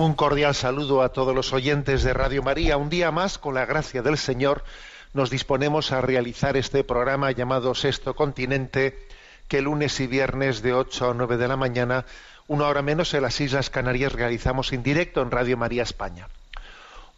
[0.00, 2.78] Un cordial saludo a todos los oyentes de Radio María.
[2.78, 4.64] Un día más, con la gracia del Señor,
[5.12, 8.98] nos disponemos a realizar este programa llamado Sexto Continente,
[9.46, 12.06] que lunes y viernes de 8 a 9 de la mañana,
[12.48, 16.28] una hora menos en las Islas Canarias, realizamos en directo en Radio María España.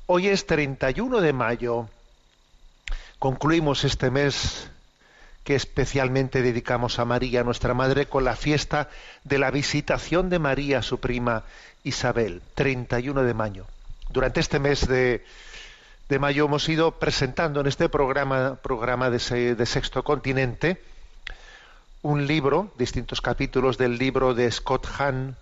[0.07, 1.87] Hoy es 31 de mayo.
[3.21, 4.72] Concluimos este mes
[5.45, 8.89] que especialmente dedicamos a María, nuestra Madre, con la fiesta
[9.25, 11.45] de la visitación de María, su prima
[11.85, 13.67] Isabel, 31 de mayo.
[14.11, 15.25] Durante este mes de,
[16.21, 20.79] mayo hemos ido presentando en este programa, programa de Sexto Continente
[22.03, 25.37] un libro, distintos capítulos del libro de Scott Hahn,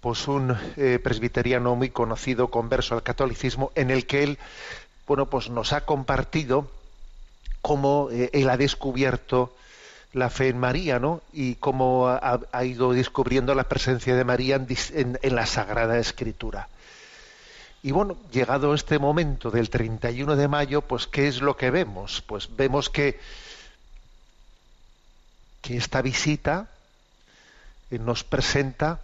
[0.00, 4.38] pues un eh, presbiteriano muy conocido, converso al catolicismo, en el que él,
[5.06, 6.70] bueno, pues nos ha compartido
[7.66, 9.52] cómo eh, él ha descubierto
[10.12, 11.20] la fe en María, ¿no?
[11.32, 16.68] Y cómo ha, ido descubriendo la presencia de María en- en la Sagrada Escritura.
[17.82, 22.22] Y bueno, llegado este momento del 31 de mayo, pues ¿qué es lo que vemos?
[22.24, 23.18] Pues vemos que,
[25.60, 26.68] que esta visita
[27.90, 29.00] eh, nos presenta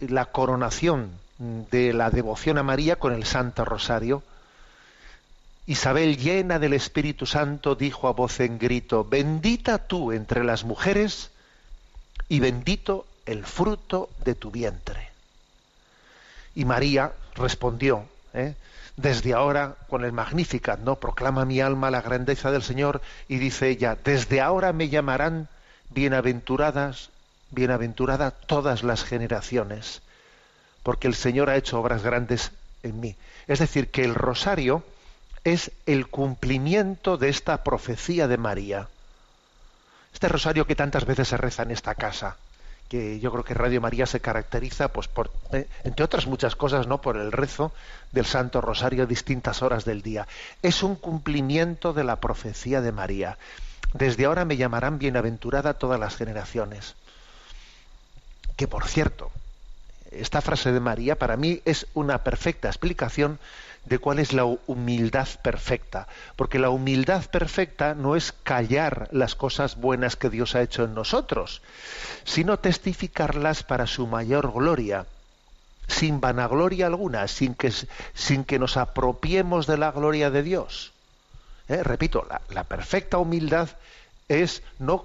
[0.00, 4.24] la coronación de la devoción a María con el Santo Rosario.
[5.70, 11.30] Isabel, llena del Espíritu Santo, dijo a voz en grito, bendita tú entre las mujeres
[12.28, 15.10] y bendito el fruto de tu vientre.
[16.56, 18.04] Y María respondió,
[18.34, 18.56] ¿eh?
[18.96, 20.96] desde ahora, con el Magnificat, ¿no?
[20.96, 25.46] Proclama mi alma la grandeza del Señor y dice ella, desde ahora me llamarán
[25.90, 27.10] bienaventuradas,
[27.52, 30.02] bienaventurada todas las generaciones,
[30.82, 32.50] porque el Señor ha hecho obras grandes
[32.82, 33.14] en mí.
[33.46, 34.82] Es decir, que el rosario
[35.44, 38.88] es el cumplimiento de esta profecía de María.
[40.12, 42.36] Este rosario que tantas veces se reza en esta casa,
[42.88, 46.86] que yo creo que Radio María se caracteriza, pues por, eh, entre otras muchas cosas,
[46.86, 47.72] no, por el rezo
[48.10, 50.26] del Santo Rosario a distintas horas del día.
[50.62, 53.38] Es un cumplimiento de la profecía de María.
[53.94, 56.96] Desde ahora me llamarán bienaventurada todas las generaciones.
[58.56, 59.30] Que por cierto,
[60.10, 63.38] esta frase de María para mí es una perfecta explicación
[63.84, 66.06] de cuál es la humildad perfecta,
[66.36, 70.94] porque la humildad perfecta no es callar las cosas buenas que Dios ha hecho en
[70.94, 71.62] nosotros,
[72.24, 75.06] sino testificarlas para su mayor gloria,
[75.88, 77.72] sin vanagloria alguna, sin que,
[78.14, 80.92] sin que nos apropiemos de la gloria de Dios.
[81.68, 81.82] ¿Eh?
[81.82, 83.70] Repito, la, la perfecta humildad
[84.28, 85.04] es no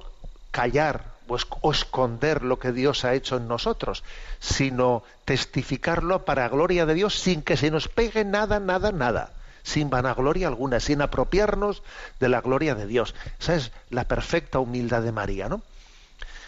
[0.51, 4.03] callar esc- o esconder lo que Dios ha hecho en nosotros,
[4.39, 9.31] sino testificarlo para gloria de Dios sin que se nos pegue nada, nada, nada,
[9.63, 11.81] sin vanagloria alguna, sin apropiarnos
[12.19, 13.15] de la gloria de Dios.
[13.39, 15.61] Esa es la perfecta humildad de María, ¿no?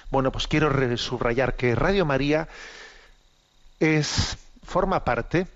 [0.09, 2.47] Bueno, pues quiero subrayar que Radio María
[3.79, 5.47] es forma parte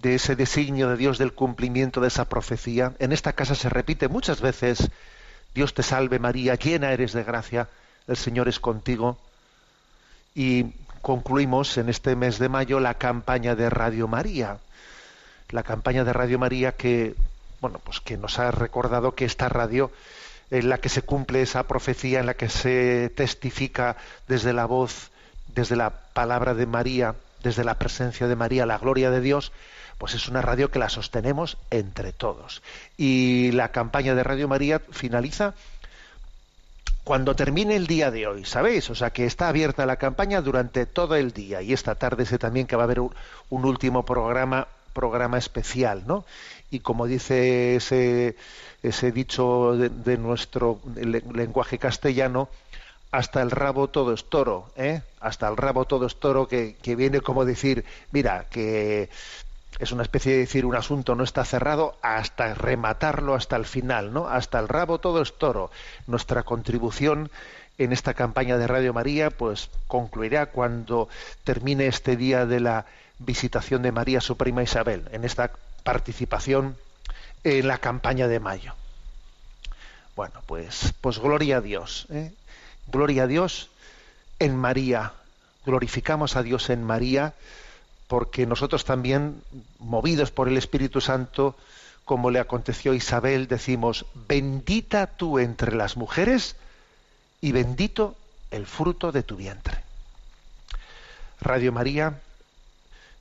[0.00, 2.92] de ese designio de Dios del cumplimiento de esa profecía.
[2.98, 4.90] En esta casa se repite muchas veces,
[5.54, 7.68] Dios te salve María, llena eres de gracia,
[8.08, 9.18] el Señor es contigo.
[10.34, 10.72] Y
[11.02, 14.58] concluimos en este mes de mayo la campaña de Radio María.
[15.50, 17.14] La campaña de Radio María que,
[17.60, 19.90] bueno, pues que nos ha recordado que esta radio
[20.50, 23.96] en la que se cumple esa profecía, en la que se testifica
[24.28, 25.10] desde la voz,
[25.54, 29.52] desde la palabra de María, desde la presencia de María, la gloria de Dios,
[29.98, 32.62] pues es una radio que la sostenemos entre todos.
[32.96, 35.54] Y la campaña de Radio María finaliza
[37.04, 38.88] cuando termine el día de hoy, ¿sabéis?
[38.90, 42.38] O sea que está abierta la campaña durante todo el día y esta tarde sé
[42.38, 43.12] también que va a haber un,
[43.50, 46.24] último programa programa especial, ¿no?
[46.70, 48.36] Y como dice ese,
[48.82, 52.50] ese dicho de, nuestro lenguaje castellano,
[53.10, 55.00] hasta el rabo todo es toro, ¿eh?
[55.18, 59.08] Hasta el rabo todo es toro, que, que viene como decir, mira, que
[59.78, 64.12] es una especie de decir un asunto no está cerrado hasta rematarlo hasta el final,
[64.12, 64.28] ¿no?
[64.28, 65.70] Hasta el rabo todo es toro.
[66.06, 67.30] Nuestra contribución
[67.78, 71.08] en esta campaña de Radio María pues concluirá cuando
[71.44, 72.86] termine este día de la
[73.18, 75.52] visitación de María su prima Isabel, en esta
[75.84, 76.76] participación
[77.44, 78.74] en la campaña de mayo.
[80.14, 82.32] Bueno, pues pues gloria a Dios, ¿eh?
[82.88, 83.70] gloria a Dios
[84.38, 85.12] en María.
[85.64, 87.34] Glorificamos a Dios en María
[88.12, 89.42] porque nosotros también,
[89.78, 91.56] movidos por el Espíritu Santo,
[92.04, 96.56] como le aconteció a Isabel, decimos, bendita tú entre las mujeres
[97.40, 98.14] y bendito
[98.50, 99.78] el fruto de tu vientre.
[101.40, 102.20] Radio María,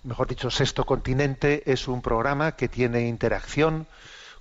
[0.03, 3.87] mejor dicho, Sexto Continente, es un programa que tiene interacción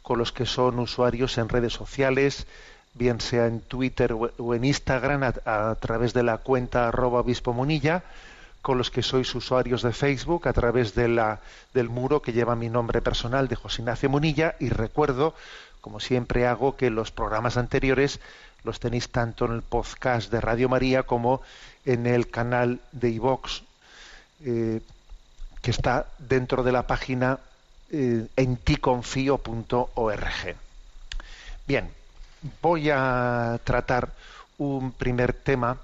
[0.02, 2.48] con los que son usuarios en redes sociales,
[2.94, 8.02] bien sea en Twitter o en Instagram, a, través de la cuenta arroba obispo Munilla,
[8.62, 13.00] con los que sois usuarios de Facebook a través del muro que lleva mi nombre
[13.00, 15.34] personal de José Ignacio Munilla y recuerdo,
[15.80, 18.20] como siempre hago, que los programas anteriores
[18.64, 21.40] los tenéis tanto en el podcast de Radio María como
[21.86, 23.62] en el canal de iVox
[24.44, 24.80] eh,
[25.62, 27.38] que está dentro de la página
[27.90, 30.56] eh, enticonfio.org.
[31.66, 31.90] Bien,
[32.62, 34.10] voy a tratar
[34.58, 35.78] un primer tema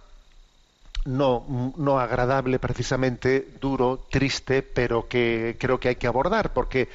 [1.06, 6.88] no, no agradable precisamente, duro, triste, pero que creo que hay que abordar, porque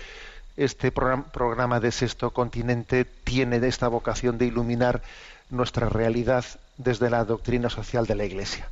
[0.58, 5.02] este programa de Sexto Continente tiene esta vocación de iluminar
[5.50, 6.46] nuestra realidad
[6.78, 8.70] desde la doctrina social de la Iglesia.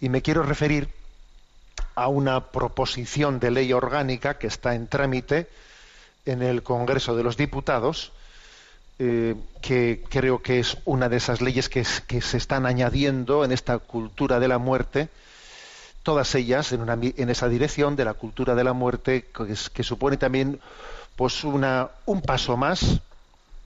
[0.00, 0.88] Y me quiero referir
[1.94, 5.48] a una proposición de ley orgánica que está en trámite
[6.26, 8.12] en el Congreso de los Diputados,
[9.00, 13.78] eh, que creo que es una de esas leyes que, se están añadiendo en esta
[13.78, 15.08] cultura de la muerte,
[16.02, 19.26] todas ellas en, una, en esa dirección de la cultura de la muerte,
[19.72, 20.60] que, supone también
[21.14, 23.00] pues una, un paso más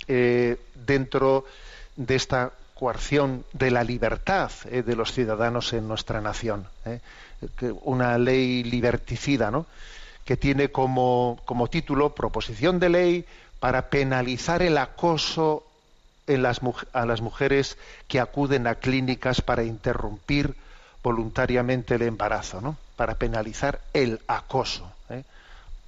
[0.06, 1.46] eh, dentro
[1.96, 6.66] de esta coerción de la libertad eh, de los ciudadanos en nuestra nación.
[7.84, 9.66] una ley liberticida, ¿no?
[10.24, 13.24] que tiene como, como título Proposición de ley
[13.62, 15.62] para penalizar el acoso
[16.26, 17.78] a las mujeres
[18.08, 20.56] que acuden a clínicas para interrumpir
[21.00, 22.76] voluntariamente el embarazo, ¿no?
[22.96, 24.90] Para penalizar el acoso.
[25.10, 25.22] ¿eh?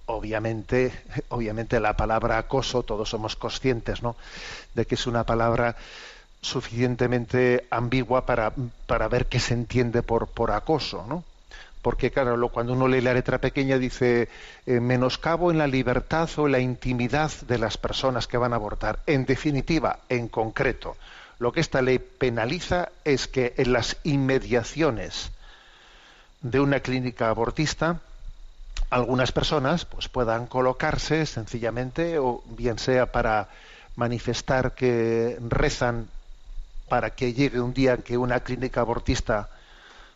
[0.07, 0.93] Obviamente,
[1.31, 4.15] obviamente la palabra acoso todos somos conscientes, ¿no?
[4.75, 5.75] De que es una palabra
[6.43, 8.53] suficientemente ambigua para,
[8.87, 11.25] para ver qué se entiende por, por acoso, ¿no?
[11.85, 14.31] Porque claro, cuando uno lee la letra pequeña dice
[14.65, 18.57] eh, menoscabo en la libertad o en la intimidad de las personas que van a
[18.57, 19.01] abortar.
[19.07, 20.97] En definitiva, en concreto,
[21.39, 25.31] lo que esta ley penaliza es que en las inmediaciones
[26.41, 28.01] de una clínica abortista
[28.89, 33.51] algunas personas pues puedan colocarse sencillamente o bien sea para
[33.95, 36.09] manifestar que rezan
[36.89, 39.51] para que llegue un día en que una clínica abortista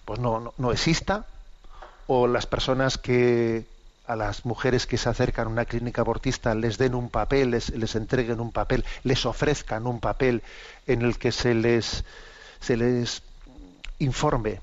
[0.07, 1.27] pues no, no exista
[2.09, 3.65] o las personas que
[4.07, 7.95] a las mujeres que se acercan a una clínica abortista les den un papel, les,
[7.95, 10.43] entreguen un papel, les ofrezcan un papel
[10.87, 12.05] en el que se les,
[12.61, 13.23] se les
[13.99, 14.61] informe,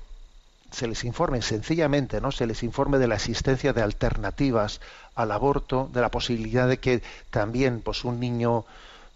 [0.72, 2.32] se les informe sencillamente, ¿no?
[2.32, 4.80] Se les informe de la existencia de alternativas
[5.14, 8.64] al aborto, de la posibilidad de que también pues un niño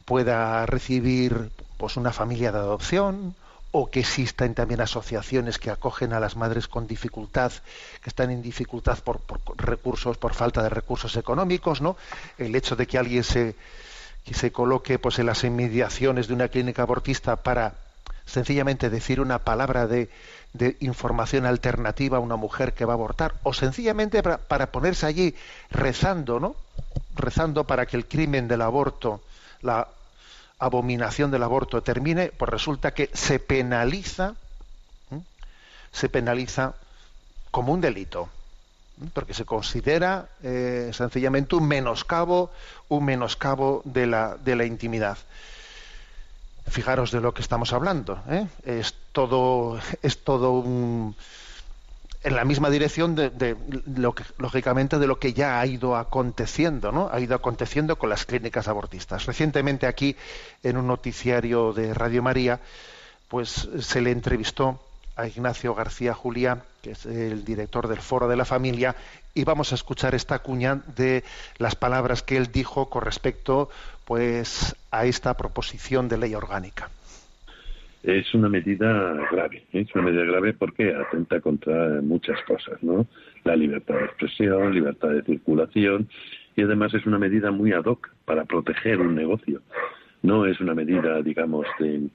[0.05, 3.35] pueda recibir pues una familia de adopción
[3.73, 7.53] o que existan también asociaciones que acogen a las madres con dificultad,
[8.03, 9.21] que están en dificultad por,
[9.57, 11.97] recursos, por falta de recursos económicos, ¿no?
[12.37, 13.55] El hecho de que alguien se,
[14.25, 17.75] que se coloque pues en las inmediaciones de una clínica abortista para
[18.27, 20.11] sencillamente decir una palabra de,
[20.53, 25.07] de información alternativa a una mujer que va a abortar, o sencillamente para, para, ponerse
[25.07, 25.35] allí
[25.71, 26.57] rezando, ¿no?
[27.15, 29.21] Rezando para que el crimen del aborto,
[29.63, 29.87] la
[30.61, 34.35] abominación del aborto termine, pues resulta que se penaliza,
[35.91, 36.75] se penaliza
[37.51, 38.29] como un delito,
[39.15, 42.53] porque se considera eh, sencillamente un menoscabo,
[42.89, 45.17] un menoscabo de la, de la intimidad.
[46.69, 48.23] Fijaros de lo que estamos hablando.
[48.29, 48.47] ¿eh?
[48.65, 51.17] Es todo, es todo un,
[52.23, 56.93] en la misma dirección de, lo que, lógicamente, de lo que ya ha ido aconteciendo,
[56.93, 57.09] ¿no?
[57.11, 59.27] Ha ido aconteciendo con las clínicas abortistas.
[59.27, 60.17] Recientemente aquí,
[60.63, 62.61] en un noticiario de Radio María,
[63.29, 64.81] pues se le entrevistó
[65.17, 68.97] a Ignacio García Julián, que es el director del Foro de la Familia,
[69.35, 71.25] y vamos a escuchar esta cuña de
[71.59, 73.71] las palabras que él dijo con respecto
[74.05, 76.91] pues a esta proposición de ley orgánica.
[78.03, 83.07] Es una medida grave, es una medida grave porque atenta contra muchas cosas, ¿no?
[83.45, 86.09] La libertad de expresión, libertad de circulación
[86.57, 89.61] y además es una medida muy ad hoc para proteger un negocio.
[90.23, 92.09] No es una medida, digamos, de,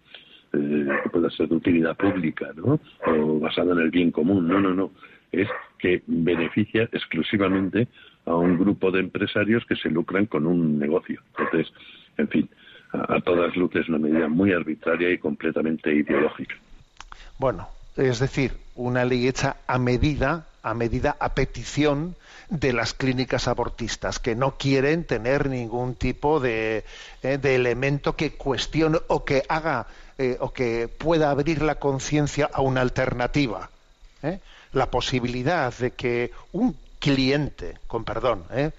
[0.53, 2.79] eh, que pueda ser de utilidad pública, ¿no?
[3.05, 4.47] O basada en el bien común.
[4.47, 4.91] No, no, no.
[5.31, 7.87] Es que beneficia exclusivamente
[8.25, 11.21] a un grupo de empresarios que se lucran con un negocio.
[11.37, 11.71] Entonces,
[12.17, 12.49] en fin,
[13.07, 16.55] a, todas luces una medida muy arbitraria y completamente ideológica.
[17.37, 22.15] Bueno, es decir, una ley hecha a medida, a medida, a petición
[22.49, 26.83] de las clínicas abortistas, que no quieren tener ningún tipo de,
[27.23, 29.87] eh, de elemento que cuestione o que haga
[30.17, 33.69] eh, o que pueda abrir la conciencia a una alternativa.
[34.23, 34.39] ¿eh?
[34.71, 38.71] La posibilidad de que un cliente, con perdón, ¿eh?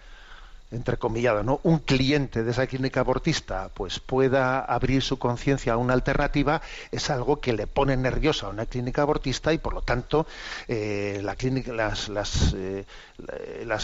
[0.70, 1.60] Entrecomillado, ¿no?
[1.62, 7.08] Un cliente de esa clínica abortista pues pueda abrir su conciencia a una alternativa es
[7.10, 10.26] algo que le pone nerviosa a una clínica abortista y por lo tanto
[10.66, 12.84] eh, la clínica, las, las, eh,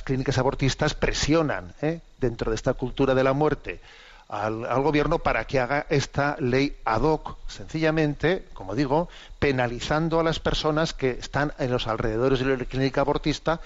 [0.04, 2.00] clínicas abortistas presionan ¿eh?
[2.18, 3.80] dentro de esta cultura de la muerte
[4.32, 10.40] al, gobierno para que haga esta ley ad hoc, sencillamente, como digo, penalizando a las
[10.40, 13.60] personas que están en los alrededores de la clínica abortista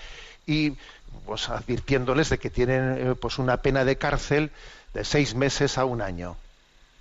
[0.44, 0.76] y
[1.25, 4.50] pues advirtiéndoles de que tienen eh, pues una pena de cárcel
[4.94, 6.37] de seis meses a un año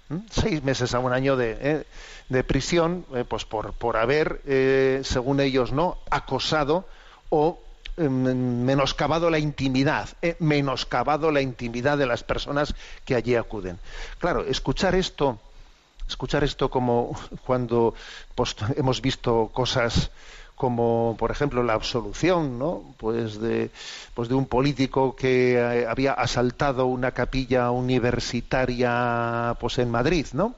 [0.10, 0.18] ¿Mm?
[0.30, 1.84] seis meses a un año de, eh,
[2.30, 4.42] de prisión eh, pues por por haber
[5.04, 6.88] según ellos no acosado
[7.30, 7.60] o
[7.98, 13.80] menoscabado la intimidad, menoscabado la intimidad de las personas que allí acuden.
[14.20, 15.40] Claro, escuchar esto,
[16.06, 17.96] escuchar esto como cuando
[18.36, 20.12] pues, hemos visto cosas
[20.56, 22.84] como por ejemplo la absolución ¿no?
[22.98, 23.70] pues de
[24.14, 30.56] pues de un político que eh, había asaltado una capilla universitaria pues en Madrid no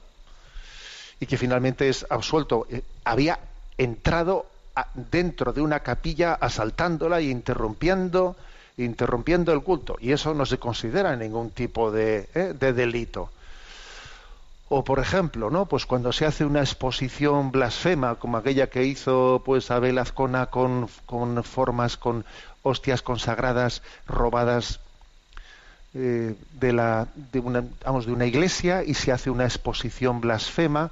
[1.20, 3.40] y que finalmente es absuelto eh, había
[3.78, 4.46] entrado
[4.94, 8.36] dentro de una capilla asaltándola e interrumpiendo
[8.78, 12.54] interrumpiendo el culto y eso no se considera ningún tipo de, ¿eh?
[12.58, 13.32] de delito
[14.70, 15.66] o por ejemplo, ¿no?
[15.66, 20.90] Pues cuando se hace una exposición blasfema, como aquella que hizo pues Abel Azcona con,
[21.06, 22.26] con formas, con
[22.64, 24.80] hostias consagradas robadas
[25.94, 30.92] eh, de la de una vamos de una iglesia y se hace una exposición blasfema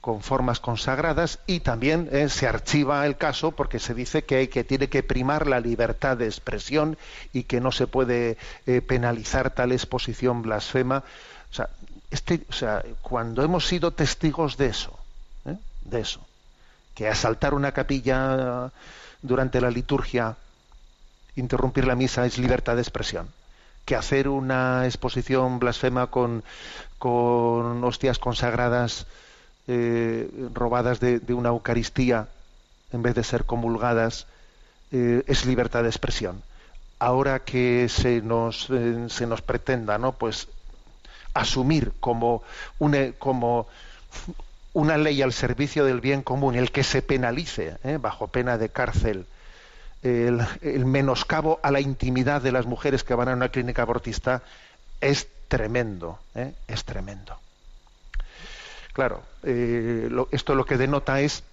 [0.00, 4.64] con formas consagradas y también eh, se archiva el caso porque se dice que, que,
[4.64, 6.96] tiene que primar la libertad de expresión
[7.32, 11.04] y que no se puede eh, penalizar tal exposición blasfema.
[11.50, 11.68] O sea,
[12.10, 14.98] este, o sea, cuando hemos sido testigos de eso,
[15.46, 15.56] ¿eh?
[15.82, 16.20] de eso,
[16.94, 18.70] que asaltar una capilla
[19.22, 20.36] durante la liturgia,
[21.36, 23.28] interrumpir la misa es libertad de expresión,
[23.84, 26.42] que hacer una exposición blasfema con,
[26.98, 29.06] con hostias consagradas
[29.68, 32.26] eh, robadas de, una Eucaristía
[32.92, 34.26] en vez de ser comulgadas
[34.90, 36.42] eh, es libertad de expresión.
[36.98, 38.68] Ahora que se nos,
[39.08, 40.12] se nos pretenda, ¿no?
[40.12, 40.48] Pues
[41.34, 42.42] asumir como
[42.78, 43.68] una, como
[44.72, 47.98] una ley al servicio del bien común, el que se penalice ¿eh?
[48.00, 49.26] bajo pena de cárcel,
[50.02, 54.42] el, menoscabo a la intimidad de las mujeres que van a una clínica abortista,
[55.00, 56.52] es tremendo, ¿eh?
[56.68, 57.38] es tremendo.
[58.92, 61.44] Claro, eh, esto lo que denota es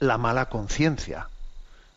[0.00, 1.28] la mala conciencia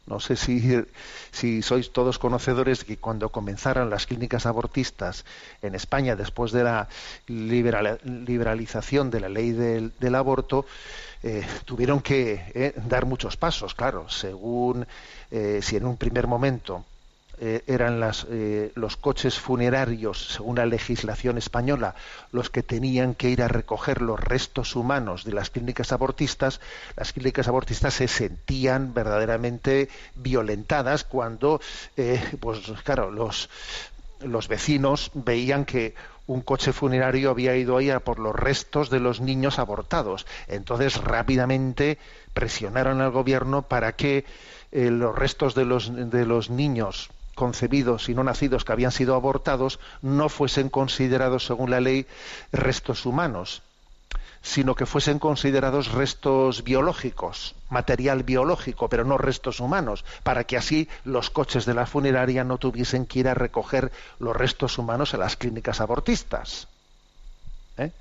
[0.08, 5.26] no sé si, sois todos conocedores de que cuando comenzaron las clínicas abortistas
[5.62, 6.88] en España después de la
[7.28, 10.66] liberal, liberalización de la ley del, del aborto,
[11.24, 14.86] eh, tuvieron que eh, dar muchos pasos, claro, según
[15.32, 16.86] eh, si en un primer momento
[17.38, 21.96] eh, eran las, eh, los coches funerarios, según la legislación española,
[22.32, 26.62] los que tenían que ir a recoger los restos humanos de las clínicas abortistas,
[26.96, 31.60] las clínicas abortistas se sentían verdaderamente violentadas cuando,
[31.98, 33.50] eh, pues claro, los,
[34.22, 35.94] los vecinos veían que
[36.28, 40.26] un coche funerario había ido ahí a por los restos de los niños abortados.
[40.48, 41.98] Entonces rápidamente
[42.34, 44.26] presionaron al gobierno para que
[44.72, 49.80] los restos de los, de los niños concebidos y no nacidos que habían sido abortados
[50.02, 52.08] no fuesen considerados, según la ley,
[52.52, 53.62] restos humanos,
[54.42, 60.88] sino que fuesen considerados restos biológicos, material biológico, pero no restos humanos, para que así
[61.04, 65.18] los coches de la funeraria no tuviesen que ir a recoger los restos humanos a
[65.18, 66.68] las clínicas abortistas.
[67.78, 67.92] ¿Eh?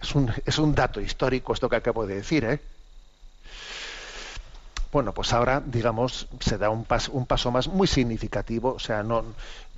[0.00, 2.60] Es, un, es un dato histórico esto que acabo de decir, ¿eh?
[4.92, 9.24] Bueno, pues ahora, digamos, se da un, un paso más muy significativo, o sea, no,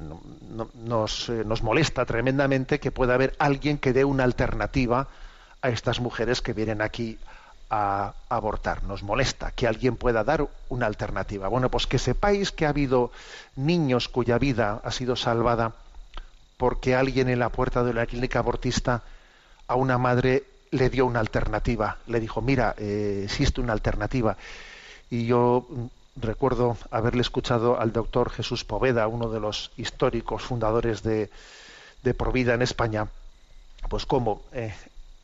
[0.00, 5.09] eh, nos, molesta tremendamente que pueda haber alguien que dé una alternativa
[5.62, 7.19] a estas mujeres que vienen aquí
[7.71, 8.85] a, a abortar.
[8.85, 11.49] Nos molesta que alguien pueda dar una alternativa.
[11.49, 13.11] Bueno, pues que sepáis que ha habido
[13.57, 15.73] niños cuya vida ha sido salvada
[16.59, 19.03] porque alguien en la puerta de la clínica abortista
[19.67, 21.99] a una madre le dio una alternativa.
[22.07, 24.37] Le dijo, mira, eh, existe una alternativa
[25.11, 25.67] y yo
[26.17, 31.31] recuerdo haberle escuchado al doctor Jesús Poveda, uno de los históricos fundadores de,
[32.03, 33.09] de Provida en España,
[33.88, 34.75] pues cómo eh,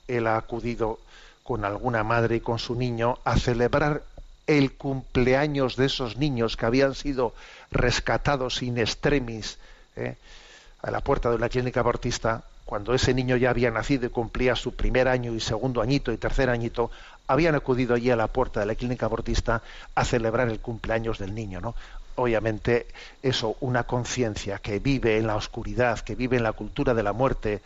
[0.09, 0.99] él ha acudido
[1.43, 4.03] con alguna madre y con su niño a celebrar
[4.47, 7.35] el cumpleaños de esos niños que habían sido
[7.71, 9.59] rescatados in extremis
[9.97, 10.17] eh,
[10.83, 14.57] a la puerta de una clínica abortista, cuando ese niño ya había nacido y cumplía
[14.57, 16.91] su primer año y segundo añito y tercer añito,
[17.27, 19.63] habían acudido allí a la puerta de la clínica abortista
[19.95, 21.75] a celebrar el cumpleaños del niño, ¿no?
[22.17, 22.87] Obviamente
[23.23, 27.13] eso, una conciencia que vive en la oscuridad, que vive en la cultura de la
[27.13, 27.61] muerte,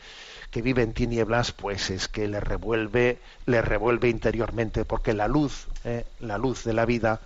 [0.51, 5.67] que vive en tinieblas, pues es que le revuelve, le revuelve interiormente, porque la luz,
[5.85, 6.07] ¿eh?
[6.21, 7.21] la luz de la vida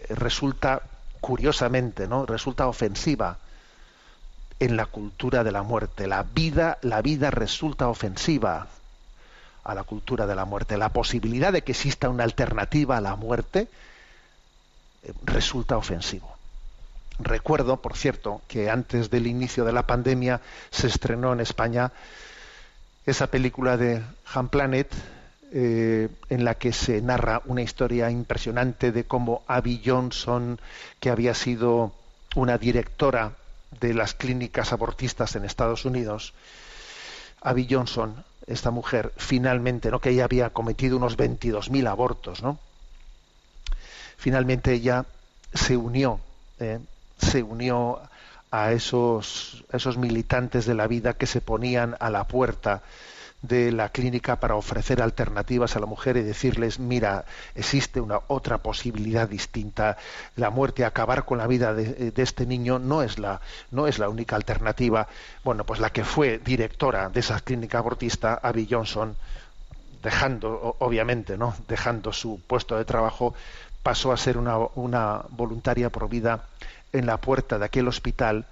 [0.00, 0.82] eh, resulta
[1.20, 2.26] curiosamente, ¿no?
[2.26, 3.38] Resulta ofensiva
[4.60, 6.06] en la cultura de la muerte.
[6.06, 8.68] La vida, la vida resulta ofensiva
[9.66, 10.76] a la cultura de la muerte.
[10.76, 13.68] La posibilidad de que exista una alternativa a la muerte
[15.02, 16.36] eh, resulta ofensivo.
[17.18, 21.92] Recuerdo, por cierto, que antes del inicio de la pandemia se estrenó en España
[23.06, 24.02] esa película de
[24.34, 24.92] Han Planet,
[25.52, 30.60] eh, en la que se narra una historia impresionante de cómo Abby Johnson,
[31.00, 31.92] que había sido
[32.34, 33.32] una directora
[33.80, 36.34] de las clínicas abortistas en Estados Unidos,
[37.40, 40.00] Abby Johnson esta mujer finalmente, ¿no?
[40.00, 42.58] que ella había cometido unos 22.000 abortos, ¿no?
[44.16, 45.04] Finalmente ella
[45.52, 46.20] se unió,
[46.58, 46.78] ¿eh?
[47.18, 48.00] se unió
[48.50, 52.82] a esos, a esos militantes de la vida que se ponían a la puerta
[53.46, 58.58] de la clínica para ofrecer alternativas a la mujer y decirles, mira, existe una otra
[58.58, 59.96] posibilidad distinta,
[60.36, 64.08] la muerte, acabar con la vida de, este niño no es la no es la
[64.08, 65.08] única alternativa.
[65.44, 69.16] Bueno, pues la que fue directora de esa clínica abortista, Abby Johnson,
[70.02, 71.54] dejando, obviamente, ¿no?
[71.68, 73.34] dejando su puesto de trabajo,
[73.82, 76.44] pasó a ser una, una voluntaria provida
[76.92, 78.46] en la puerta de aquel hospital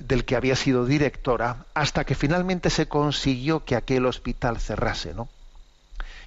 [0.00, 5.28] del que había sido directora hasta que finalmente se consiguió que aquel hospital cerrase, ¿no?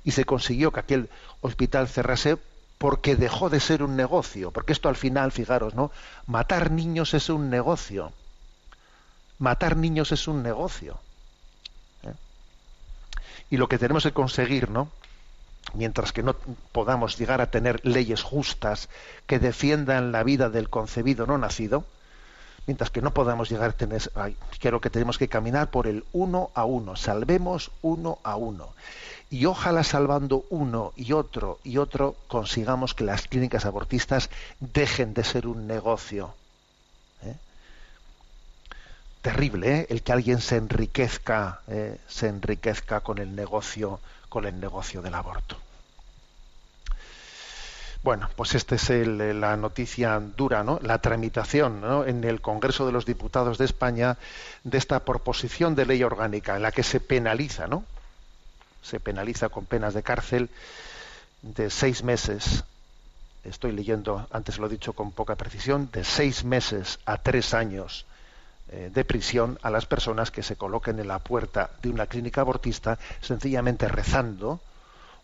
[0.04, 1.10] Y se consiguió que aquel
[1.42, 2.38] hospital cerrase
[2.78, 5.92] porque dejó de ser un negocio, porque esto al final, fijaros, ¿no?
[6.28, 8.12] Matar niños es un negocio.
[9.40, 11.00] Matar niños es un negocio.
[12.04, 12.14] ¿eh?
[13.50, 14.90] Y lo que tenemos que conseguir, ¿no?
[15.74, 16.36] Mientras que no
[16.72, 18.90] podamos llegar a tener leyes justas
[19.26, 21.86] que defiendan la vida del concebido no nacido,
[22.68, 24.02] mientras que no podamos llegar a tener,
[24.60, 28.70] creo que tenemos que caminar por el uno a uno, salvemos uno a uno.
[29.30, 35.24] Y ojalá salvando uno y otro y otro consigamos que las clínicas abortistas dejen de
[35.24, 36.36] ser un negocio.
[37.24, 37.36] ¿eh?
[39.24, 39.88] Terrible, ¿eh?
[39.90, 41.98] el que alguien se enriquezca, ¿eh?
[42.08, 44.00] se enriquezca con el negocio,
[44.30, 45.63] con el negocio del aborto.
[48.04, 50.78] Bueno, pues esta es el, la noticia dura, ¿no?
[50.82, 54.18] La tramitación en el Congreso de los Diputados de España
[54.66, 57.86] de esta proposición de ley orgánica en la que se penaliza, ¿no?
[58.82, 60.50] Se penaliza con penas de cárcel
[61.44, 62.66] de seis meses.
[63.46, 68.06] Estoy leyendo, antes lo he dicho con poca precisión, de seis meses a tres años
[68.70, 72.42] eh, de prisión a las personas que se coloquen en la puerta de una clínica
[72.42, 74.60] abortista sencillamente rezando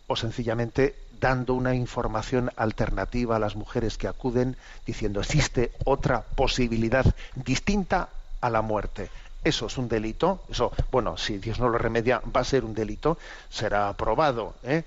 [0.06, 4.56] o sencillamente dando una información alternativa a las mujeres que acuden,
[4.86, 7.04] diciendo existe otra posibilidad
[7.34, 8.08] distinta
[8.40, 9.10] a la muerte.
[9.44, 10.42] Eso es un delito.
[10.50, 13.18] Eso, bueno, si Dios no lo remedia, va a ser un delito.
[13.48, 14.84] Será aprobado ¿eh?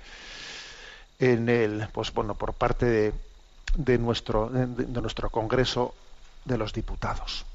[1.19, 3.13] en el, pues bueno, por parte
[3.75, 5.93] de, nuestro, de nuestro Congreso
[6.45, 7.45] de los Diputados.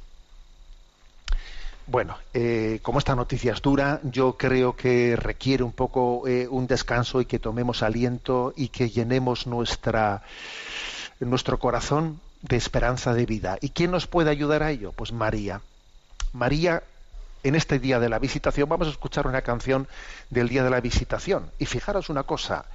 [1.90, 6.66] Bueno, eh, como esta noticia es dura, yo creo que requiere un poco eh, un
[6.66, 10.22] descanso y que tomemos aliento y que llenemos nuestra,
[11.18, 13.56] nuestro corazón de esperanza de vida.
[13.62, 14.92] ¿Y quién nos puede ayudar a ello?
[14.92, 15.62] Pues María.
[16.34, 16.82] María,
[17.42, 19.88] en este día de la visitación, vamos a escuchar una canción
[20.28, 21.50] del día de la visitación.
[21.58, 22.66] Y fijaros una cosa,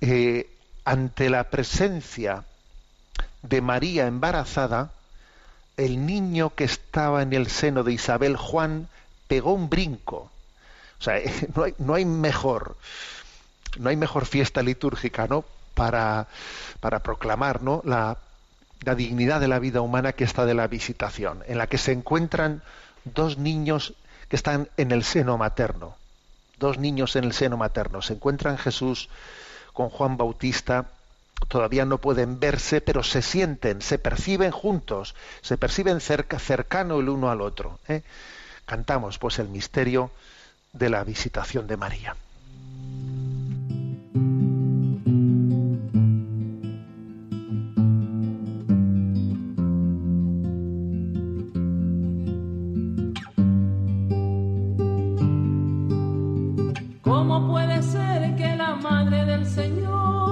[0.00, 0.48] eh,
[0.84, 2.44] ante la presencia
[3.42, 4.92] de María embarazada,
[5.76, 8.88] el niño que estaba en el seno de Isabel Juan
[9.26, 10.30] pegó un brinco.
[11.00, 11.20] O sea,
[11.54, 12.76] no hay, no hay mejor,
[13.78, 15.44] no hay mejor fiesta litúrgica, ¿no?
[15.74, 16.28] Para,
[16.80, 17.82] para proclamar, ¿no?
[17.84, 18.18] La,
[18.84, 21.92] la dignidad de la vida humana que está de la visitación, en la que se
[21.92, 22.62] encuentran
[23.04, 23.94] dos niños
[24.28, 25.96] que están en el seno materno,
[26.58, 28.02] dos niños en el seno materno.
[28.02, 29.08] Se encuentran Jesús
[29.72, 30.86] con Juan Bautista
[31.48, 37.08] todavía no pueden verse, pero se sienten, se perciben juntos, se perciben cerca, cercano el
[37.08, 37.78] uno al otro.
[37.88, 38.02] ¿eh?
[38.66, 40.10] Cantamos pues el misterio
[40.72, 42.16] de la visitación de María.
[57.02, 60.23] ¿Cómo puede ser que la madre del Señor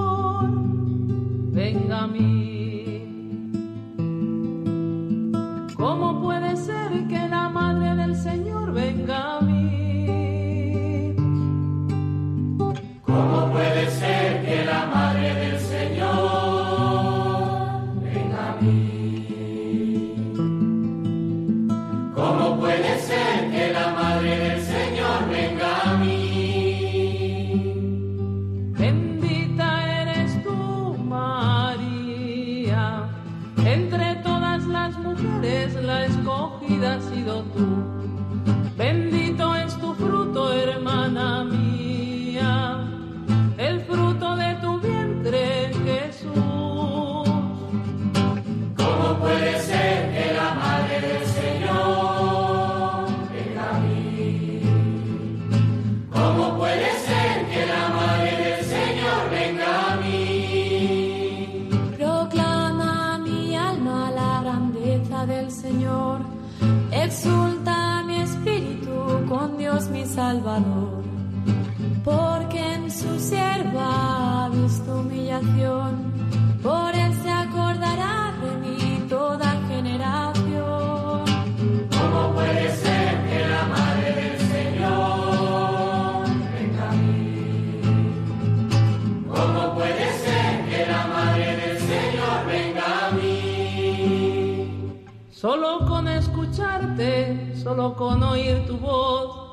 [98.65, 99.43] tu voz,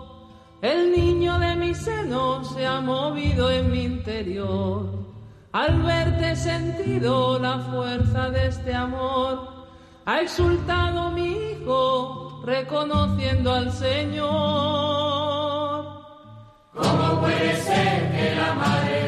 [0.62, 5.00] el niño de mi seno se ha movido en mi interior.
[5.52, 9.66] Al verte sentido la fuerza de este amor,
[10.06, 14.30] ha exultado mi hijo, reconociendo al Señor.
[16.74, 18.99] ¿Cómo puede ser que la madre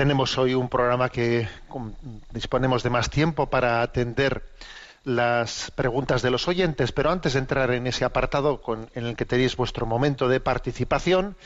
[0.00, 1.46] Tenemos hoy un programa que
[2.32, 4.48] disponemos de más tiempo para atender
[5.04, 8.62] las preguntas de los oyentes, pero antes de entrar en ese apartado
[8.94, 11.36] en el que tenéis vuestro momento de participación,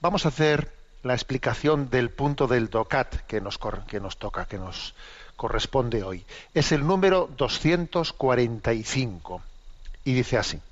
[0.00, 4.94] vamos a hacer la explicación del punto del DOCAT que nos toca, que nos
[5.36, 6.24] corresponde hoy.
[6.54, 9.42] Es el número 245
[10.06, 10.62] y dice así.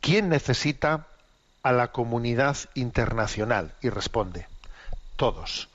[0.00, 1.08] ¿Quién necesita
[1.62, 3.74] a la comunidad internacional?
[3.82, 4.46] Y responde,
[5.16, 5.68] todos.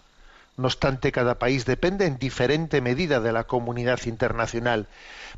[0.59, 4.87] No obstante, cada país depende en diferente medida de la comunidad internacional,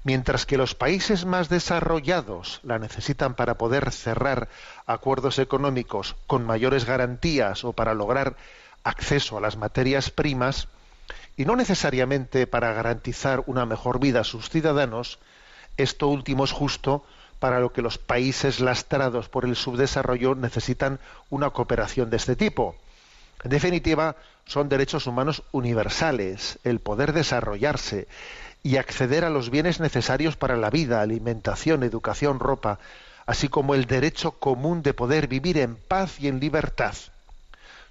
[0.04, 4.50] mientras que los países más desarrollados la necesitan para poder cerrar
[4.88, 8.36] acuerdos económicos con mayores garantías o para lograr
[8.84, 10.68] acceso a las materias primas,
[11.38, 15.20] y no necesariamente para garantizar una mejor vida a sus ciudadanos,
[15.78, 17.06] esto último es justo
[17.38, 22.76] para lo que los países lastrados por el subdesarrollo necesitan una cooperación de este tipo.
[23.44, 28.08] En definitiva, son derechos humanos universales, el poder desarrollarse
[28.64, 32.80] y acceder a los bienes necesarios para la vida, alimentación, educación, ropa,
[33.26, 36.94] así como el derecho común de poder vivir en paz y en libertad.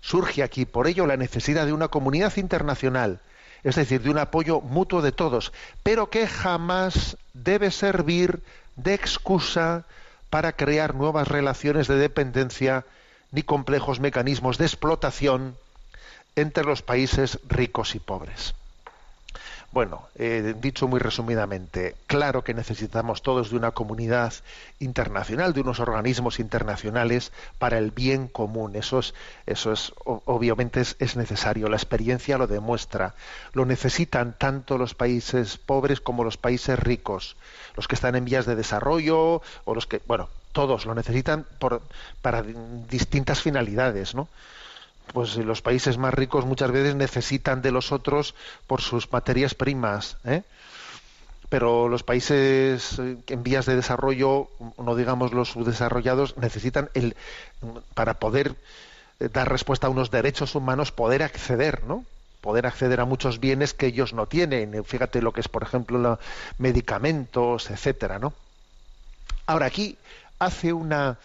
[0.00, 3.20] Surge aquí, por ello, la necesidad de una comunidad internacional,
[3.64, 8.42] es decir, de un apoyo mutuo de todos, pero que jamás debe servir
[8.76, 9.84] de excusa
[10.30, 12.84] para crear nuevas relaciones de dependencia
[13.32, 15.56] ni complejos mecanismos de explotación
[16.36, 18.54] entre los países ricos y pobres.
[19.72, 24.34] Bueno, eh, dicho muy resumidamente, claro que necesitamos todos de una comunidad
[24.80, 28.74] internacional, de unos organismos internacionales para el bien común.
[28.74, 29.14] Eso es,
[29.46, 31.68] eso es obviamente es, es, necesario.
[31.68, 33.14] La experiencia lo demuestra.
[33.52, 37.36] Lo necesitan tanto los países pobres como los países ricos,
[37.76, 41.82] los que están en vías de desarrollo o los que, bueno, todos lo necesitan por,
[42.22, 44.28] para distintas finalidades, ¿no?
[45.12, 48.34] pues los países más ricos muchas veces necesitan de los otros
[48.66, 50.42] por sus materias primas, ¿eh?
[51.48, 57.16] pero los países eh, en vías de desarrollo, no digamos los subdesarrollados, necesitan el
[57.94, 58.54] para poder
[59.18, 62.04] eh, dar respuesta a unos derechos humanos, poder acceder, ¿no?
[62.40, 64.82] Poder acceder a muchos bienes que ellos no tienen.
[64.84, 66.18] Fíjate lo que es, por ejemplo, los
[66.56, 68.32] medicamentos, etcétera, ¿no?
[69.46, 69.98] Ahora aquí
[70.40, 71.16] hace una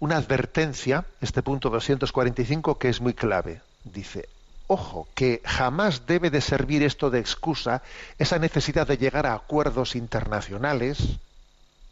[0.00, 3.62] advertencia, este punto 245, que es muy clave.
[3.84, 4.28] Dice,
[4.66, 7.82] ojo, que jamás debe de servir esto de excusa
[8.18, 10.98] esa necesidad de llegar a acuerdos internacionales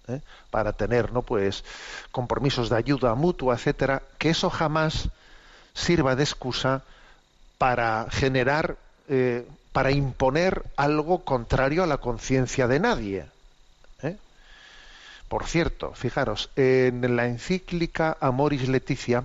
[0.09, 0.21] ¿eh?
[0.51, 1.23] para tener, ¿no?
[1.23, 1.65] Pues
[2.11, 5.09] compromisos de ayuda mutua, etcétera, que eso jamás
[5.75, 6.83] sirva de excusa
[7.59, 8.77] para generar,
[9.09, 13.27] eh, para imponer algo contrario a la conciencia de nadie.
[15.31, 19.23] Por cierto, fijaros, en la encíclica Amoris Leticia,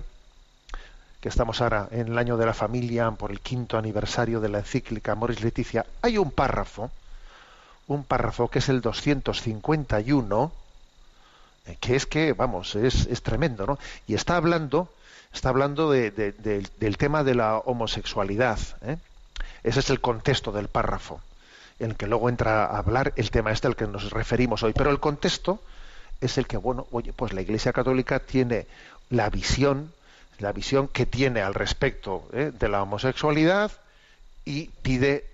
[1.20, 4.58] que estamos ahora en el año de la familia, por el quinto aniversario de la
[4.58, 6.92] encíclica Amoris Leticia, hay un párrafo,
[7.88, 10.52] un párrafo que es el 251,
[11.66, 13.76] eh, que es que, vamos, es, es tremendo, ¿no?
[14.06, 14.88] Y está hablando,
[15.34, 18.60] está hablando de, de, de, del tema de la homosexualidad.
[18.82, 18.96] ¿eh?
[19.64, 21.20] Ese es el contexto del párrafo,
[21.80, 24.72] en el que luego entra a hablar el tema este al que nos referimos hoy.
[24.72, 25.58] Pero el contexto
[26.20, 28.66] es el que, bueno, oye, pues la Iglesia Católica tiene
[29.10, 29.92] la visión,
[30.38, 32.52] la visión que tiene al respecto ¿eh?
[32.58, 33.72] de la homosexualidad
[34.44, 35.26] y pide,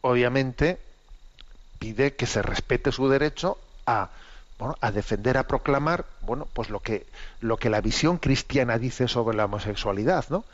[0.00, 0.78] obviamente,
[1.78, 4.10] pide que se respete su derecho a,
[4.58, 7.06] bueno, a defender, a proclamar, bueno, pues lo que,
[7.40, 10.44] lo que la visión cristiana dice sobre la homosexualidad, ¿no?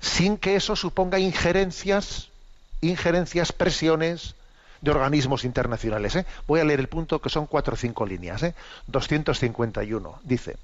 [0.00, 2.28] Sin que eso suponga injerencias,
[2.82, 4.34] injerencias, presiones,
[4.80, 6.16] de organismos internacionales.
[6.16, 6.26] ¿eh?
[6.46, 8.42] Voy a leer el punto que son cuatro o cinco líneas.
[8.42, 8.54] ¿eh?
[8.86, 10.20] 251.
[10.22, 10.56] Dice,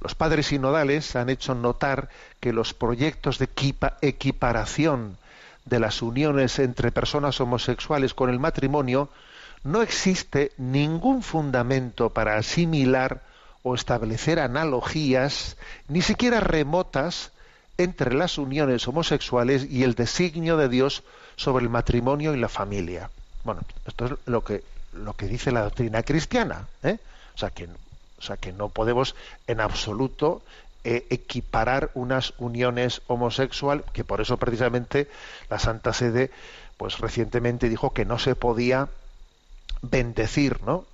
[0.00, 2.08] los padres sinodales han hecho notar
[2.40, 3.48] que los proyectos de
[4.00, 5.18] equiparación
[5.64, 9.10] de las uniones entre personas homosexuales con el matrimonio
[9.62, 13.22] no existe ningún fundamento para asimilar
[13.62, 15.58] o establecer analogías,
[15.88, 17.32] ni siquiera remotas,
[17.76, 21.02] entre las uniones homosexuales y el designio de Dios
[21.40, 23.08] sobre el matrimonio y la familia.
[23.44, 26.68] Bueno, esto es lo que, lo que dice la doctrina cristiana.
[26.82, 26.98] ¿eh?
[27.34, 29.14] O, sea que, o sea que no podemos
[29.46, 30.42] en absoluto
[30.84, 35.08] eh, equiparar unas uniones homosexuales, que por eso precisamente
[35.48, 36.30] la Santa Sede
[36.76, 38.90] pues recientemente dijo que no se podía
[39.80, 40.84] bendecir, ¿no?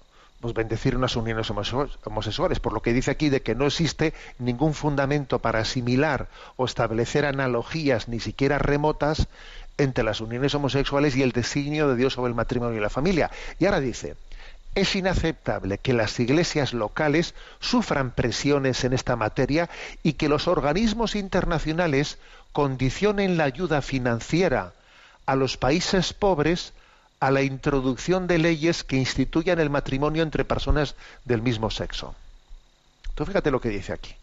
[0.41, 4.75] Pues bendecir unas uniones homosexuales, por lo que dice aquí de que no existe ningún
[4.75, 9.29] fundamento para asimilar o establecer analogías, ni siquiera remotas,
[9.79, 13.31] entre las uniones homosexuales y el designio de Dios sobre el matrimonio y la familia.
[13.59, 14.17] Y ahora dice,
[14.75, 19.71] es inaceptable que las iglesias locales sufran presiones en esta materia
[20.03, 22.19] y que los organismos internacionales
[22.53, 24.75] condicionen la ayuda financiera
[25.25, 26.75] a los países pobres
[27.27, 32.15] a la introducción de leyes que instituyan el matrimonio entre personas del mismo sexo.
[33.17, 34.15] Tú fíjate lo que dice aquí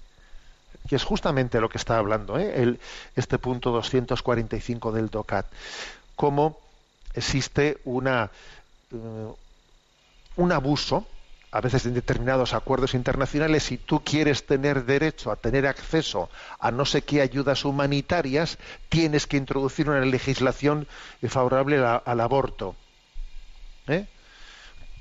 [0.88, 2.62] que es justamente lo que está hablando ¿eh?
[2.62, 2.80] El,
[3.18, 5.46] este punto 245 del DOCAT,
[6.16, 6.58] cómo
[7.14, 8.32] existe una,
[8.92, 9.34] uh,
[10.38, 11.06] un abuso,
[11.52, 16.72] a veces en determinados acuerdos internacionales, si tú quieres tener derecho a tener acceso a
[16.72, 20.88] no sé qué ayudas humanitarias, tienes que introducir una legislación
[21.28, 22.76] favorable al aborto.
[23.88, 24.06] ¿Eh?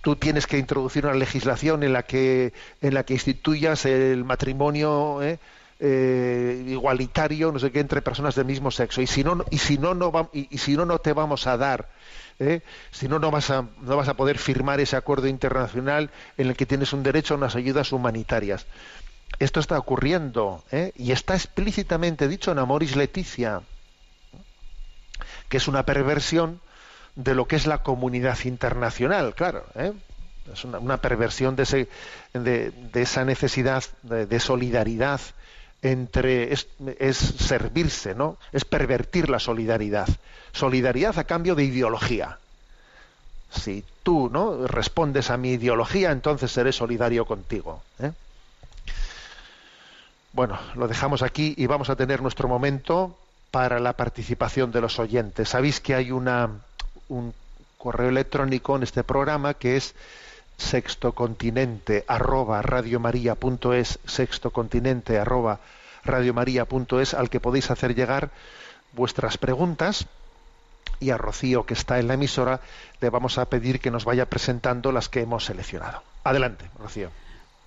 [0.02, 5.22] tú tienes que introducir una legislación en la que en la que instituyas el matrimonio
[5.22, 5.38] ¿eh?
[5.78, 9.00] eh, igualitario, no sé qué, entre personas del mismo sexo.
[9.00, 11.88] Y si no, y si no, no y, si no, no te vamos a dar.
[12.90, 16.56] Si no, no vas, a, no vas a poder firmar ese acuerdo internacional en el
[16.56, 18.66] que tienes un derecho a unas ayudas humanitarias.
[19.38, 20.64] Esto está ocurriendo
[20.96, 23.62] y está explícitamente dicho en Amoris Leticia,
[25.48, 26.60] que es una perversión
[27.14, 29.64] de lo que es la comunidad internacional, claro.
[29.74, 29.92] ¿eh?
[30.52, 31.86] Es una, perversión de,
[32.94, 35.20] esa necesidad de, solidaridad
[35.82, 36.66] entre es,
[36.98, 38.38] es servirse, ¿no?
[38.52, 40.08] Es pervertir la solidaridad.
[40.52, 42.38] Solidaridad a cambio de ideología.
[43.50, 47.82] Si tú no respondes a mi ideología, entonces seré solidario contigo.
[48.00, 48.12] ¿eh?
[50.32, 53.16] Bueno, lo dejamos aquí y vamos a tener nuestro momento
[53.50, 55.50] para la participación de los oyentes.
[55.50, 56.48] Sabéis que hay una,
[57.08, 57.34] un
[57.78, 59.94] correo electrónico en este programa que es
[60.56, 65.60] sextocontinente arroba radiomaria.es sextocontinente arroba
[66.04, 68.30] radiomaria.es al que podéis hacer llegar
[68.92, 70.06] vuestras preguntas
[71.00, 72.60] y a Rocío que está en la emisora
[73.00, 76.02] le vamos a pedir que nos vaya presentando las que hemos seleccionado.
[76.24, 77.10] Adelante, Rocío.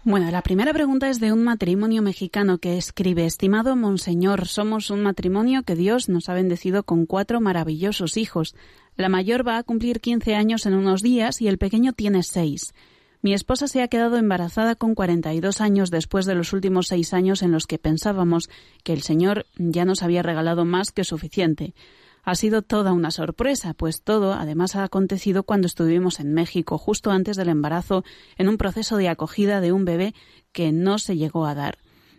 [0.08, 5.02] Bueno, la primera pregunta es de un matrimonio mexicano que escribe, estimado Monseñor, somos un
[5.02, 8.56] matrimonio que Dios nos ha bendecido con cuatro maravillosos hijos.
[8.98, 12.74] La mayor va a cumplir 15 años en unos días y el pequeño tiene seis.
[13.22, 17.42] Mi esposa se ha quedado embarazada con 42 años después de los últimos seis años
[17.42, 18.50] en los que pensábamos
[18.84, 21.74] que el Señor ya nos había regalado más que suficiente.
[22.24, 27.12] Ha sido toda una sorpresa, pues todo además ha acontecido cuando estuvimos en México, justo
[27.12, 28.04] antes del embarazo,
[28.38, 30.14] en un proceso de acogida de un bebé
[30.54, 31.78] que no se llegó a dar.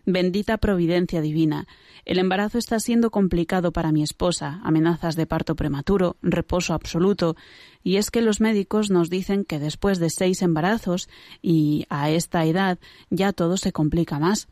[0.09, 1.67] Bendita providencia divina.
[2.05, 7.35] El embarazo está siendo complicado para mi esposa, amenazas de parto prematuro, reposo absoluto,
[7.83, 11.09] y es que los médicos nos dicen que después de seis embarazos
[11.43, 12.79] y a esta edad
[13.11, 14.47] ya todo se complica más.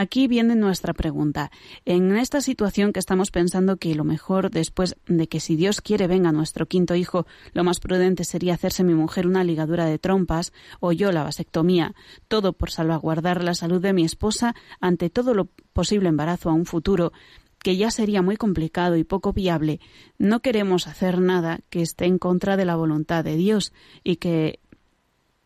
[0.00, 1.50] Aquí viene nuestra pregunta.
[1.84, 6.06] En esta situación que estamos pensando que lo mejor después de que si Dios quiere
[6.06, 10.52] venga nuestro quinto hijo, lo más prudente sería hacerse mi mujer una ligadura de trompas
[10.78, 11.96] o yo la vasectomía,
[12.28, 16.64] todo por salvaguardar la salud de mi esposa ante todo lo posible embarazo a un
[16.64, 17.12] futuro
[17.58, 19.80] que ya sería muy complicado y poco viable,
[20.16, 23.72] no queremos hacer nada que esté en contra de la voluntad de Dios
[24.04, 24.60] y que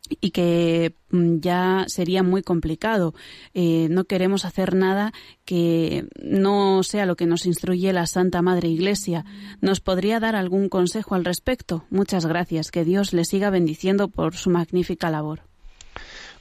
[0.09, 3.13] y que mm, ya sería muy complicado.
[3.53, 5.13] Eh, no queremos hacer nada
[5.45, 9.25] que no sea lo que nos instruye la Santa Madre Iglesia.
[9.61, 11.85] ¿Nos podría dar algún consejo al respecto?
[11.89, 12.71] Muchas gracias.
[12.71, 15.41] Que Dios le siga bendiciendo por su magnífica labor.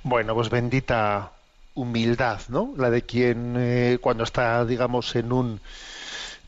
[0.02, 1.32] Bueno, pues bendita
[1.74, 2.74] humildad, ¿no?
[2.76, 5.60] La de quien eh, cuando está, digamos, en un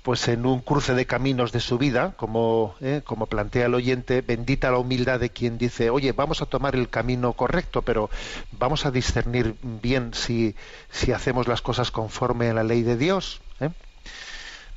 [0.04, 4.20] pues en un cruce de caminos de su vida, como, eh, como plantea el oyente,
[4.20, 8.10] bendita la humildad de quien dice, oye, vamos a tomar el camino correcto, pero
[8.52, 10.56] vamos a discernir bien si,
[10.90, 13.40] si hacemos las cosas conforme a la ley de Dios.
[13.60, 13.70] ¿eh?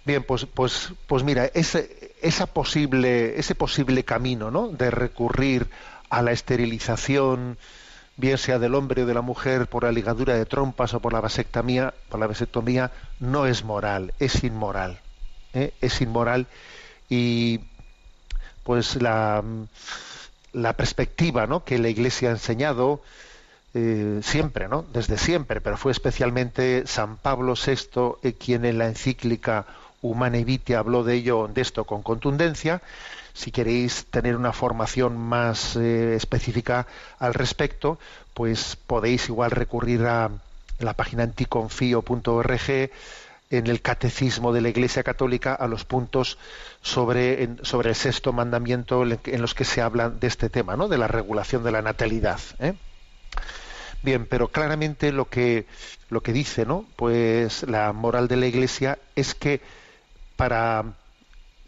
[0.05, 4.69] Bien, pues, pues, pues mira, ese, esa posible, ese posible camino ¿no?
[4.69, 5.67] de recurrir
[6.09, 7.57] a la esterilización,
[8.15, 11.11] bien sea del hombre o de la mujer, por la ligadura de trompas o por
[11.11, 15.01] la vasectomía, por la vasectomía, no es moral, es inmoral.
[15.57, 15.73] ¿Eh?
[15.81, 16.47] Es inmoral
[17.09, 17.61] y
[18.63, 19.43] pues la,
[20.53, 21.63] la perspectiva ¿no?
[21.63, 23.01] que la Iglesia ha enseñado
[23.73, 24.85] eh, siempre, ¿no?
[24.93, 29.65] desde siempre, pero fue especialmente San Pablo VI eh, quien en la encíclica
[30.01, 32.81] Humane Vitae habló de ello, de esto con contundencia.
[33.33, 36.87] Si queréis tener una formación más específica
[37.19, 37.99] al respecto,
[38.33, 40.31] pues podéis igual recurrir a
[40.79, 42.89] la página anticonfío.org
[43.49, 46.37] en el catecismo de la Iglesia Católica a los puntos
[46.81, 50.87] sobre, sobre el sexto mandamiento en en los que se habla de este tema, ¿no?
[50.87, 52.39] de la regulación de la natalidad.
[52.59, 52.73] ¿eh?
[54.03, 55.65] Bien, pero claramente lo que
[56.09, 56.85] lo que dice, ¿no?
[56.95, 59.61] Pues la moral de la Iglesia es que
[60.35, 60.83] para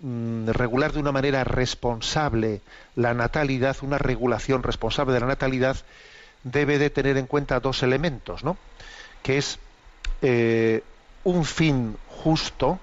[0.01, 2.61] mm, regular de una manera responsable
[2.95, 5.77] la natalidad, una regulación responsable de la natalidad,
[6.43, 8.57] debe de tener en cuenta dos elementos, ¿no?
[9.23, 9.59] Que es
[10.21, 10.83] eh,
[11.23, 12.79] un fin justo,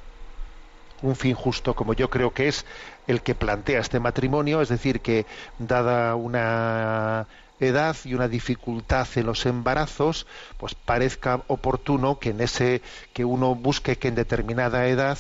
[1.03, 2.65] un fin justo como yo creo que es
[3.07, 5.27] el que plantea este matrimonio, es decir, que
[5.59, 7.27] dada una
[7.61, 10.27] edad y una dificultad en los embarazos,
[10.59, 15.19] pues parezca oportuno que en ese que uno busque que en determinada edad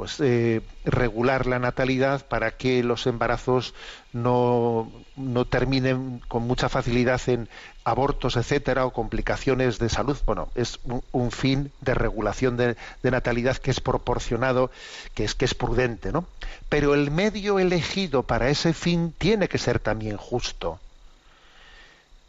[0.00, 3.74] pues eh, regular la natalidad para que los embarazos
[4.14, 7.50] no, no terminen con mucha facilidad en
[7.84, 10.16] abortos, etcétera, o complicaciones de salud.
[10.24, 10.78] Bueno, es
[11.12, 14.70] un, fin de regulación de, de natalidad que es proporcionado,
[15.12, 16.24] que es que es prudente, ¿no?
[16.70, 20.80] Pero el medio elegido para ese fin tiene que ser también justo.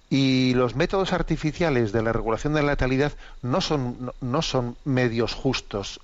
[0.10, 5.34] Y los métodos artificiales de la regulación de la natalidad no son, no son medios
[5.34, 6.02] justos,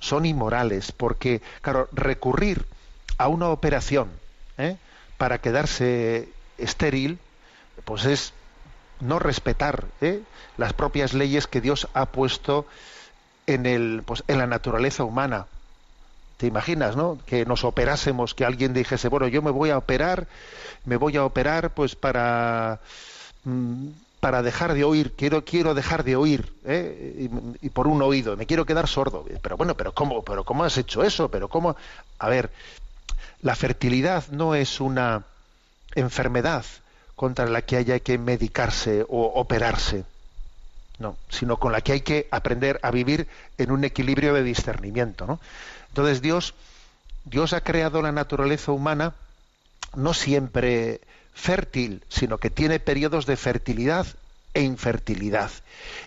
[0.00, 2.66] son inmorales, porque, claro, recurrir
[3.18, 4.10] a una operación
[4.58, 4.76] ¿eh?
[5.18, 6.28] para quedarse
[6.58, 7.18] estéril,
[7.84, 8.32] pues es
[9.00, 10.22] no respetar ¿eh?
[10.56, 12.66] las propias leyes que Dios ha puesto
[13.46, 15.46] en, el, pues, en la naturaleza humana.
[16.36, 17.18] ¿Te imaginas, no?
[17.26, 20.26] Que nos operásemos, que alguien dijese, bueno, yo me voy a operar,
[20.86, 22.80] me voy a operar, pues para
[23.44, 23.88] mm,
[24.20, 27.28] para dejar de oír, quiero quiero dejar de oír, ¿eh?
[27.60, 29.24] y, y por un oído, me quiero quedar sordo.
[29.42, 31.76] Pero bueno, pero cómo, pero cómo has hecho eso, pero cómo,
[32.18, 32.50] a ver,
[33.42, 35.24] la fertilidad no es una
[35.94, 36.64] enfermedad
[37.16, 40.04] contra la que haya que medicarse o operarse,
[40.98, 45.26] no, sino con la que hay que aprender a vivir en un equilibrio de discernimiento.
[45.26, 45.40] ¿no?
[45.88, 46.54] Entonces Dios,
[47.24, 49.14] Dios ha creado la naturaleza humana
[49.94, 51.00] no siempre
[51.34, 54.06] fértil, sino que tiene periodos de fertilidad
[54.54, 55.50] e infertilidad.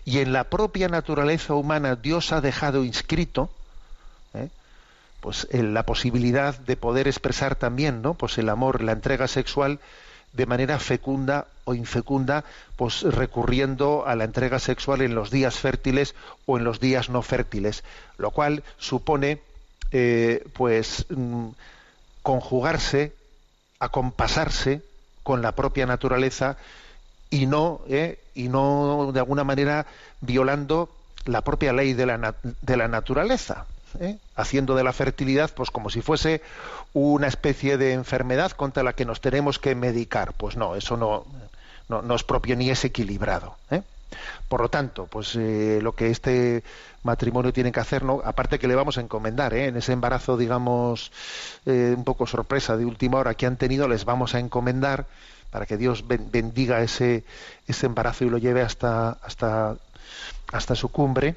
[0.06, 3.50] Y en la propia naturaleza humana Dios ha dejado inscrito
[4.34, 4.50] ¿eh?
[5.22, 8.14] pues en la posibilidad de poder expresar también ¿no?
[8.16, 9.80] pues el amor, la entrega sexual
[10.34, 12.44] de manera fecunda o infecunda,
[12.76, 16.16] pues recurriendo a la entrega sexual en los días fértiles
[16.46, 17.84] o en los días no fértiles,
[18.18, 19.40] lo cual supone
[19.92, 21.50] eh, pues mm,
[22.24, 23.14] conjugarse,
[23.80, 24.82] acompasarse
[25.24, 26.58] con la propia naturaleza
[27.30, 29.86] y no eh, y no de alguna manera
[30.22, 30.90] violando
[31.26, 33.66] la propia ley de la, de la naturaleza.
[34.00, 34.18] ¿eh?
[34.36, 36.42] haciendo de la fertilidad pues como si fuese
[36.94, 40.34] una especie de enfermedad contra la que nos tenemos que medicar.
[40.34, 41.26] Pues no, eso no,
[41.90, 43.56] no, no es propio ni es equilibrado.
[43.72, 43.82] ¿eh?
[44.48, 46.64] Por lo tanto, pues eh, lo que este
[47.04, 48.22] matrimonio tiene que hacer, ¿no?
[48.24, 49.68] aparte que le vamos a encomendar, ¿eh?
[49.68, 51.12] en ese embarazo, digamos,
[51.66, 55.06] eh, un poco sorpresa de última hora que han tenido, les vamos a encomendar
[55.52, 57.24] para que Dios bendiga ese,
[57.68, 59.76] ese embarazo y lo lleve hasta, hasta,
[60.52, 61.36] hasta su cumbre.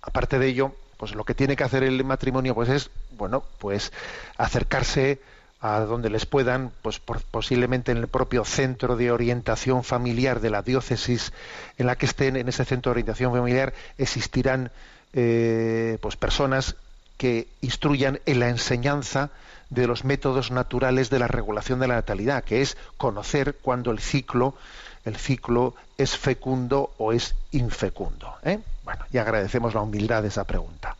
[0.00, 3.92] Aparte de ello, pues lo que tiene que hacer el matrimonio pues es bueno pues
[4.38, 5.20] acercarse
[5.62, 10.50] a donde les puedan pues por, posiblemente en el propio centro de orientación familiar de
[10.50, 11.32] la diócesis
[11.78, 14.72] en la que estén en ese centro de orientación familiar existirán
[15.12, 16.74] eh, pues personas
[17.16, 19.30] que instruyan en la enseñanza
[19.70, 24.00] de los métodos naturales de la regulación de la natalidad que es conocer cuando el
[24.00, 24.56] ciclo
[25.04, 28.36] el ciclo es fecundo o es infecundo.
[28.44, 28.60] ¿eh?
[28.84, 30.96] Bueno, y agradecemos la humildad de esa pregunta.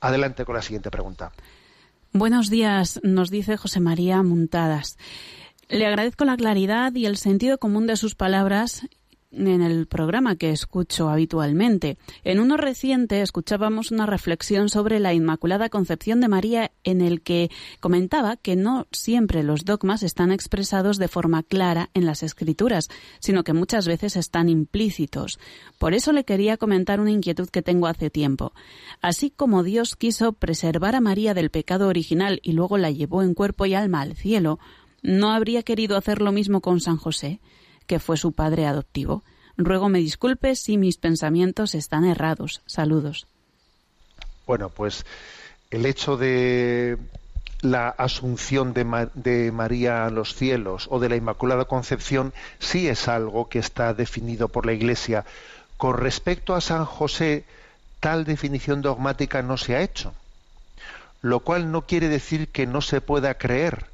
[0.00, 1.30] Adelante con la siguiente pregunta.
[2.18, 4.96] Buenos días, nos dice José María Muntadas.
[5.68, 8.86] Le agradezco la claridad y el sentido común de sus palabras
[9.32, 11.98] en el programa que escucho habitualmente.
[12.24, 17.50] En uno reciente escuchábamos una reflexión sobre la Inmaculada Concepción de María en el que
[17.80, 22.88] comentaba que no siempre los dogmas están expresados de forma clara en las escrituras,
[23.20, 25.38] sino que muchas veces están implícitos.
[25.78, 28.52] Por eso le quería comentar una inquietud que tengo hace tiempo.
[29.00, 33.34] Así como Dios quiso preservar a María del pecado original y luego la llevó en
[33.34, 34.58] cuerpo y alma al cielo,
[35.02, 37.40] ¿no habría querido hacer lo mismo con San José?
[37.86, 39.22] Que fue su padre adoptivo.
[39.56, 42.62] Ruego me disculpe si mis pensamientos están errados.
[42.66, 43.26] Saludos.
[44.46, 45.04] Bueno, pues
[45.70, 46.98] el hecho de
[47.62, 53.08] la asunción de, de, María a los cielos o de la Inmaculada Concepción sí es
[53.08, 55.24] algo que está definido por la Iglesia.
[55.76, 57.44] Con respecto a San José,
[58.00, 60.14] tal definición dogmática no se ha hecho,
[61.22, 63.86] lo cual no quiere decir que no se pueda creer.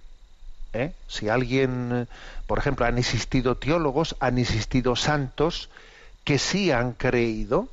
[0.73, 0.93] ¿Eh?
[1.09, 2.07] Si alguien
[2.53, 5.71] por ejemplo, han existido teólogos, han existido santos
[6.23, 7.69] que sí han creído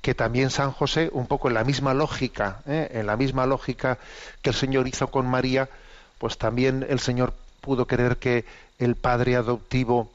[0.00, 2.88] que también San José, un poco en la misma lógica, ¿eh?
[2.92, 3.98] en la misma lógica
[4.40, 5.68] que el Señor hizo con María,
[6.16, 8.46] pues también el Señor pudo querer que
[8.78, 10.10] el padre adoptivo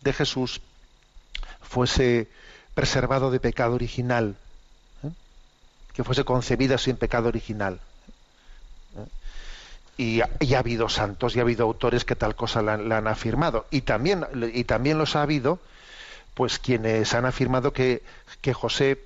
[0.00, 0.62] de Jesús
[1.60, 2.28] fuese
[2.72, 4.36] preservado de pecado original,
[5.02, 5.10] ¿eh?
[5.92, 7.78] que fuese concebida sin pecado original.
[9.96, 13.66] Y, ha habido santos y ha habido autores que tal cosa la, han afirmado.
[13.70, 15.60] Y también, y también los ha habido,
[16.34, 18.02] pues quienes han afirmado que,
[18.40, 18.98] que José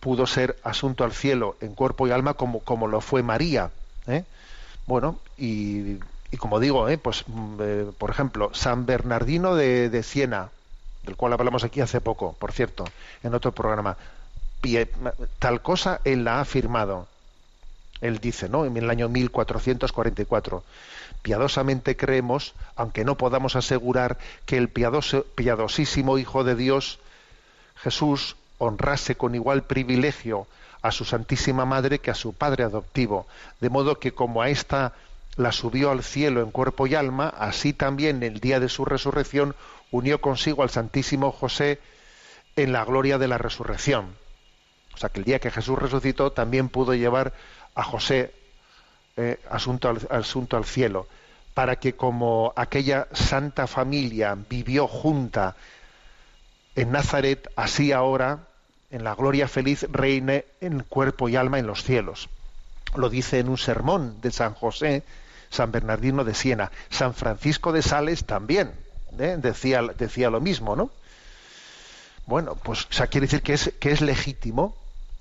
[0.00, 3.70] pudo ser asunto al cielo en cuerpo y alma como, como lo fue María.
[4.06, 4.24] ¿eh?
[4.86, 5.98] Bueno, y,
[6.30, 6.98] y, como digo, ¿eh?
[6.98, 7.24] pues
[7.60, 10.50] eh, por ejemplo, San Bernardino de, de, Siena,
[11.04, 12.84] del cual hablamos aquí hace poco, por cierto,
[13.22, 13.96] en otro programa,
[15.38, 17.08] tal cosa él la ha afirmado
[18.02, 18.66] él dice, ¿no?
[18.66, 20.62] En el año 1444.
[21.22, 26.98] Piadosamente creemos, aunque no podamos asegurar que el piadosísimo Hijo de Dios,
[27.76, 30.46] Jesús, honrase con igual privilegio
[30.82, 33.26] a su Santísima Madre que a su Padre adoptivo,
[33.60, 34.92] de modo que como a ésta
[35.36, 39.54] la subió al cielo en cuerpo y alma, así también el día de su resurrección
[39.92, 41.78] unió consigo al Santísimo José
[42.56, 44.16] en la gloria de la resurrección.
[44.94, 47.32] O sea que el día que Jesús resucitó también pudo llevar
[47.74, 48.32] a José
[49.16, 51.06] eh, asunto, al, cielo,
[51.54, 55.56] para que como aquella santa familia vivió junta
[56.74, 58.46] en Nazaret, así ahora,
[58.90, 62.30] en la gloria feliz, reine en cuerpo y alma en los cielos.
[62.94, 65.02] Lo dice en un sermón de San José,
[65.50, 66.70] San Bernardino de Siena.
[66.88, 68.72] San Francisco de Sales también
[69.18, 69.36] ¿eh?
[69.38, 70.90] decía, lo mismo, ¿no?
[72.24, 74.74] Bueno, pues quiere decir que es legítimo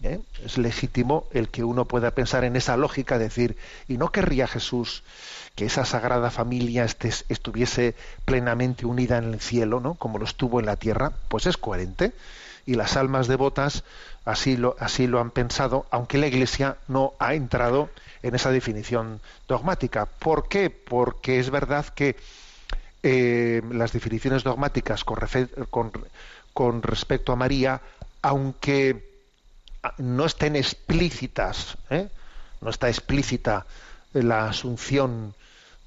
[0.04, 0.20] ¿eh?
[0.44, 5.04] Es legítimo el que uno pueda pensar en esa lógica, decir, ¿y no querría Jesús
[5.56, 7.96] que esa sagrada familia estuviese
[8.26, 9.96] plenamente unida en el cielo, ¿no?
[9.96, 11.12] como lo estuvo en la tierra?
[11.28, 12.14] Pues es coherente.
[12.66, 13.84] Y las almas devotas
[14.24, 17.90] así lo, así lo han pensado, aunque la Iglesia no ha entrado
[18.22, 20.06] en esa definición dogmática.
[20.06, 20.70] ¿Por qué?
[20.70, 22.16] Porque es verdad que
[23.02, 27.82] eh, las definiciones dogmáticas con respecto a María,
[28.22, 29.11] aunque
[29.98, 32.10] no estén explícitas, ¿eh?
[32.62, 33.66] no está explícita
[34.14, 35.34] la asunción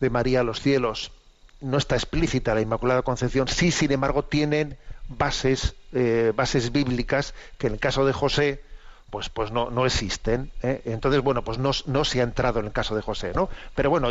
[0.00, 1.12] de María a los cielos,
[1.60, 4.76] no está explícita la Inmaculada Concepción, sí, sin embargo, tienen
[5.08, 8.62] bases, eh, bases bíblicas que en el caso de José,
[9.10, 10.50] pues, pues no, no existen.
[10.62, 10.82] ¿eh?
[10.86, 13.48] Entonces, bueno, pues no, no, se ha entrado en el caso de José, ¿no?
[13.74, 14.08] Pero bueno,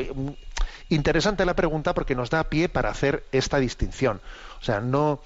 [0.89, 4.21] interesante la pregunta porque nos da pie para hacer esta distinción.
[4.61, 5.19] O sea, no,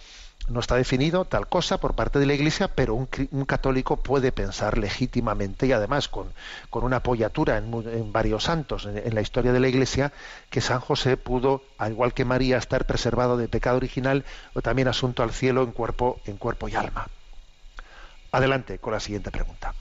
[0.49, 3.07] no está definido tal cosa por parte de la Iglesia, pero un,
[3.45, 6.31] católico puede pensar legítimamente y además con,
[6.69, 10.13] con una apoyatura en, varios santos en, la historia de la Iglesia
[10.49, 14.23] que San José pudo, al igual que María, estar preservado de pecado original
[14.53, 17.07] o también asunto al cielo en cuerpo, en cuerpo y alma.
[18.31, 19.73] Adelante con la siguiente pregunta.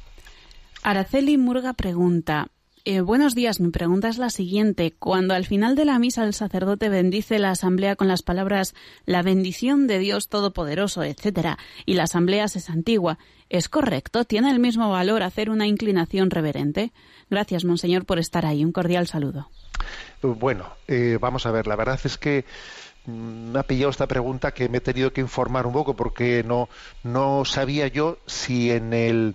[0.82, 2.48] Araceli Murga pregunta,
[2.88, 4.94] eh, buenos días, mi pregunta es la siguiente.
[4.96, 8.76] Cuando al final de la misa el sacerdote bendice la asamblea con las palabras
[9.06, 13.18] la bendición de Dios Todopoderoso, etcétera, y la asamblea se santigua,
[13.50, 14.24] ¿es correcto?
[14.24, 16.92] ¿Tiene el mismo valor hacer una inclinación reverente?
[17.28, 18.64] Gracias, monseñor, por estar ahí.
[18.64, 19.50] Un cordial saludo.
[20.22, 22.44] Bueno, eh, vamos a ver, la verdad es que
[23.06, 26.44] mm, me ha pillado esta pregunta que me he tenido que informar un poco porque
[26.44, 26.68] no,
[27.02, 29.34] no sabía yo si en el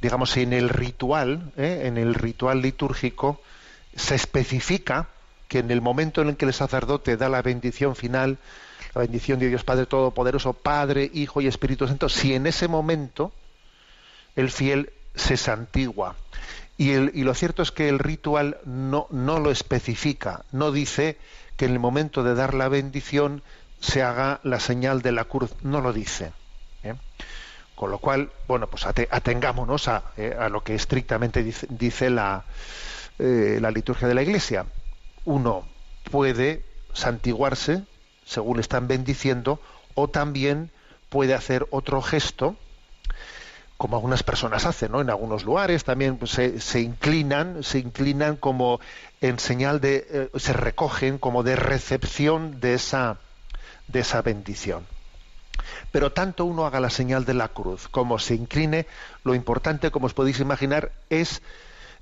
[0.00, 1.82] digamos, en el ritual, ¿eh?
[1.84, 3.40] en el ritual litúrgico,
[3.94, 5.08] se especifica
[5.48, 8.38] que en el momento en el que el sacerdote da la bendición final,
[8.94, 13.32] la bendición de Dios Padre Todopoderoso, Padre, Hijo y Espíritu Santo, si en ese momento
[14.36, 16.14] el fiel se santigua.
[16.78, 21.18] Y, lo cierto es que el ritual no, no lo especifica, no dice
[21.58, 23.42] que en el momento de dar la bendición
[23.80, 26.32] se haga la señal de la cruz, no lo dice.
[26.82, 26.94] ¿eh?
[27.80, 32.44] Con lo cual, bueno, pues atengámonos eh, a, lo que estrictamente dice, la,
[33.18, 34.66] eh, la liturgia de la Iglesia.
[35.24, 35.66] Uno
[36.10, 36.62] puede
[36.92, 37.84] santiguarse,
[38.26, 39.62] según están bendiciendo,
[39.94, 40.70] o también
[41.08, 42.54] puede hacer otro gesto,
[43.78, 45.00] como algunas personas hacen, ¿no?
[45.00, 48.78] En algunos lugares también pues, se, inclinan, se inclinan como
[49.22, 53.16] en señal de, eh, se recogen como de recepción de esa,
[53.88, 54.84] de esa bendición.
[55.92, 58.86] Pero tanto uno haga la señal de la cruz como se incline,
[59.24, 61.42] lo importante, como os podéis imaginar, es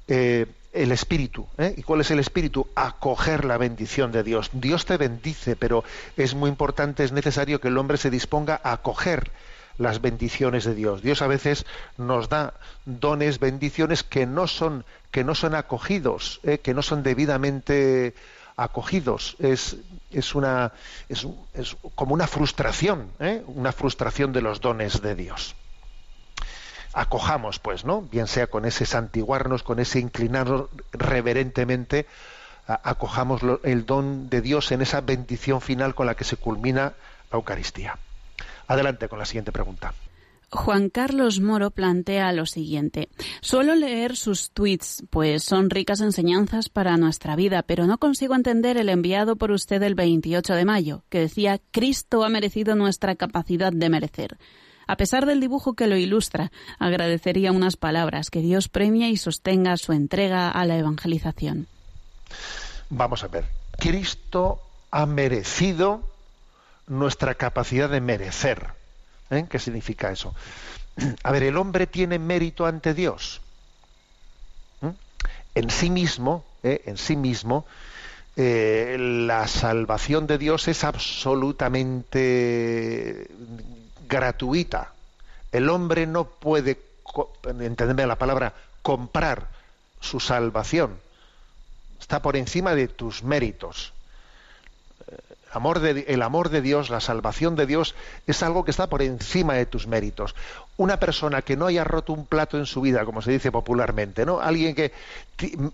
[0.09, 1.47] eh, el espíritu.
[1.59, 1.75] ¿eh?
[1.77, 2.66] ¿Y cuál es el espíritu?
[2.75, 4.51] Acoger la bendición de Dios.
[4.53, 5.85] Dios te bendice, pero
[6.16, 9.31] es muy importante, es necesario que el hombre se disponga a acoger
[9.79, 11.03] las bendiciones de Dios.
[11.03, 11.64] Dios a veces
[11.97, 12.55] nos da
[12.85, 16.59] dones, bendiciones que no son, que no son acogidos, ¿eh?
[16.59, 18.14] que no son debidamente
[18.59, 19.36] acogidos.
[19.38, 19.76] Es,
[20.11, 20.72] es, una,
[21.09, 21.26] es,
[21.94, 23.42] como una frustración, ¿eh?
[23.46, 25.54] una frustración de los dones de Dios.
[26.92, 28.02] Acojamos, pues, ¿no?
[28.02, 32.06] Bien sea con ese santiguarnos, con ese inclinarnos reverentemente,
[32.66, 36.94] acojamos el don de Dios en esa bendición final con la que se culmina
[37.30, 37.98] la Eucaristía.
[38.66, 39.94] Adelante con la siguiente pregunta.
[40.51, 43.11] Juan Carlos Moro plantea lo siguiente.
[43.42, 48.78] Suelo leer sus tweets, pues son ricas enseñanzas para nuestra vida, pero no consigo entender
[48.78, 53.72] el enviado por usted el 28 de mayo, que decía Cristo ha merecido nuestra capacidad
[53.72, 54.38] de merecer.
[54.86, 59.76] A pesar del dibujo que lo ilustra, agradecería unas palabras que Dios premia y sostenga
[59.76, 61.66] su entrega a la evangelización.
[62.88, 63.44] Vamos a ver.
[63.78, 66.01] Cristo ha merecido
[66.86, 68.78] nuestra capacidad de merecer
[69.31, 69.47] ¿Eh?
[69.49, 70.35] ¿Qué significa eso?
[71.22, 73.41] A ver, el hombre tiene mérito ante Dios.
[74.81, 74.91] ¿Mm?
[75.55, 76.83] En sí mismo, ¿eh?
[76.87, 77.66] en sí mismo,
[78.37, 81.66] eh, la salvación de Dios es absolutamente
[84.09, 84.93] gratuita.
[85.51, 86.79] El hombre no puede,
[87.45, 89.49] entendeme la palabra, comprar
[90.01, 90.99] su salvación.
[92.01, 93.93] Está por encima de tus méritos
[95.55, 97.94] el amor de Dios, la salvación de Dios,
[98.26, 100.34] es algo que está por encima de tus méritos.
[100.76, 104.26] Una persona que no haya roto un plato en su vida, como se dice popularmente,
[104.26, 104.40] ¿no?
[104.40, 104.92] Alguien que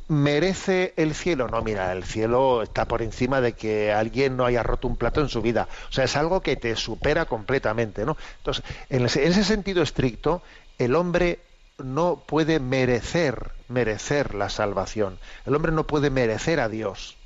[0.09, 1.49] merece el cielo.
[1.49, 5.21] No, mira, el cielo está por encima de que alguien no haya roto un plato
[5.21, 5.69] en su vida.
[5.89, 8.17] O sea, es algo que te supera completamente, ¿no?
[8.39, 10.43] Entonces, en ese, en ese sentido estricto,
[10.79, 11.41] el hombre
[11.79, 15.19] no puede merecer, merecer la salvación.
[15.47, 17.17] El hombre no puede merecer a Dios.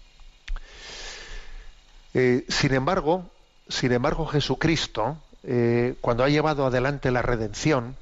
[2.14, 3.30] Eh, sin embargo,
[3.68, 7.96] sin embargo, Jesucristo, eh, cuando ha llevado adelante la redención,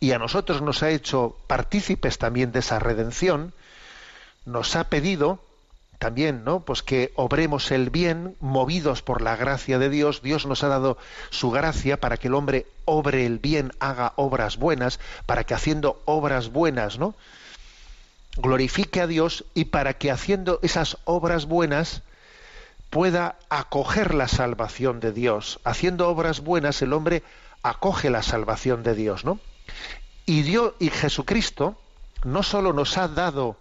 [0.00, 3.52] y a nosotros nos ha hecho partícipes también de esa redención,
[4.44, 5.40] nos ha pedido
[5.98, 6.60] también, ¿no?
[6.60, 10.22] Pues que obremos el bien, movidos por la gracia de Dios.
[10.22, 10.98] Dios nos ha dado
[11.30, 16.02] su gracia para que el hombre obre el bien, haga obras buenas, para que haciendo
[16.04, 17.14] obras buenas, ¿no?
[18.36, 22.02] glorifique a Dios y para que haciendo esas obras buenas
[22.94, 25.58] pueda acoger la salvación de Dios.
[25.64, 27.24] Haciendo obras buenas el hombre
[27.64, 29.40] acoge la salvación de Dios, ¿no?
[30.26, 31.76] Y Dios y Jesucristo
[32.22, 33.56] no solo nos ha dado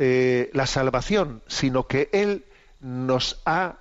[0.00, 2.44] eh, la salvación, sino que Él
[2.80, 3.76] nos ha,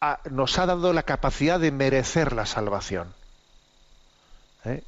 [0.00, 3.14] dado la capacidad de merecer la salvación.
[4.64, 4.82] ¿Eh?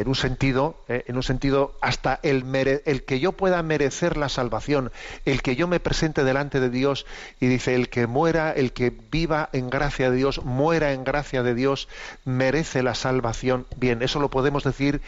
[0.00, 2.44] En un sentido, eh, en un sentido, hasta el,
[2.84, 4.92] el que yo pueda merecer la salvación,
[5.24, 7.06] el que yo me presente delante de Dios
[7.40, 11.42] y dice, el que muera, el que viva en gracia de Dios, muera en gracia
[11.42, 11.88] de Dios,
[12.24, 13.66] merece la salvación.
[13.76, 15.00] Bien, eso lo podemos decir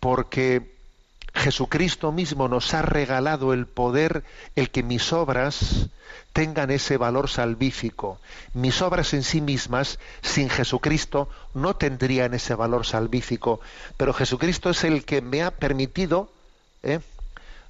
[0.00, 0.77] porque
[1.34, 4.24] Jesucristo mismo nos ha regalado el poder,
[4.56, 5.88] el que mis obras
[6.32, 8.20] tengan ese valor salvífico.
[8.54, 13.60] Mis obras en sí mismas, sin Jesucristo, no tendrían ese valor salvífico,
[13.96, 16.30] pero Jesucristo es el que me ha permitido,
[16.82, 17.00] ¿eh?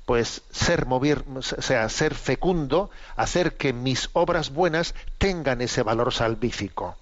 [0.05, 6.15] pues ser mover, o sea, ser fecundo, hacer que mis obras buenas tengan ese valor
[6.15, 6.97] salvífico.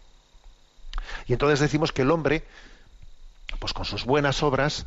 [1.28, 2.44] Y entonces decimos que el hombre,
[3.60, 4.86] pues con sus buenas obras,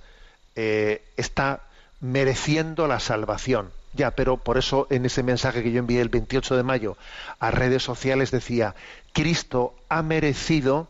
[0.55, 1.61] eh, está
[1.99, 3.71] mereciendo la salvación.
[3.93, 6.97] Ya, pero por eso en ese mensaje que yo envié el 28 de mayo
[7.39, 8.75] a redes sociales decía,
[9.13, 10.87] Cristo ha merecido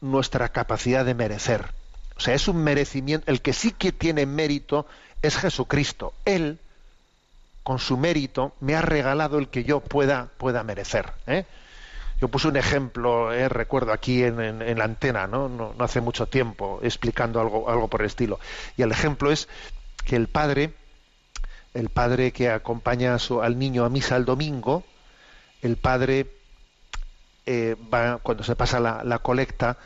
[0.00, 1.72] nuestra capacidad de merecer.
[2.16, 4.86] O sea, es un merecimiento, el que sí que tiene mérito
[5.22, 6.14] es Jesucristo.
[6.24, 6.58] Él,
[7.62, 11.12] con su mérito, me ha regalado el que yo pueda, pueda merecer.
[11.26, 11.44] ¿eh?
[12.20, 15.48] Yo puse un ejemplo, eh, recuerdo aquí en, la antena, ¿no?
[15.48, 15.74] ¿no?
[15.78, 18.40] hace mucho tiempo, explicando algo, algo por el estilo.
[18.76, 19.48] Y el ejemplo es
[20.04, 20.74] que el padre,
[21.74, 24.84] el padre que acompaña a su- al niño a misa el domingo,
[25.62, 26.32] el padre
[27.46, 29.78] eh, va, cuando se pasa la, la colecta,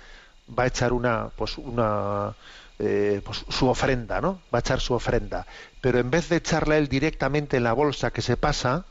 [0.49, 2.37] va a echar una, pues una,
[2.79, 4.43] eh, pues su ofrenda, ¿no?
[4.53, 5.47] Va a echar su ofrenda.
[5.81, 8.87] Pero en vez de echarla él directamente en la bolsa que se pasa,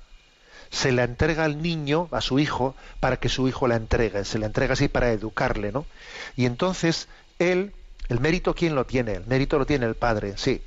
[0.72, 4.24] se la entrega al niño, a su hijo, para que su hijo la entregue.
[4.24, 5.86] Se la entrega así para educarle, ¿no?
[6.38, 7.10] Y entonces
[7.40, 7.74] él,
[8.08, 9.14] el mérito, ¿quién lo tiene?
[9.14, 10.62] El mérito lo tiene el padre, sí.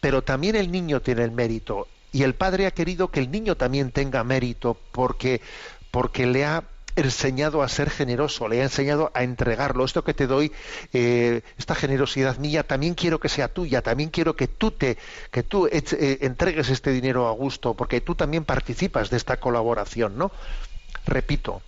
[0.00, 1.88] Pero también el niño tiene el mérito.
[2.10, 5.42] Y el padre ha querido que el niño también tenga mérito porque,
[5.90, 6.64] porque le ha
[6.96, 9.84] enseñado a ser generoso, le ha enseñado a entregarlo.
[9.84, 10.50] Esto que te doy,
[10.92, 14.96] eh, esta generosidad mía, también quiero que sea tuya, también quiero que tú te,
[15.30, 20.16] que tú eh, entregues este dinero a gusto, porque tú también participas de esta colaboración,
[20.16, 20.32] ¿no?
[21.06, 21.62] Repito,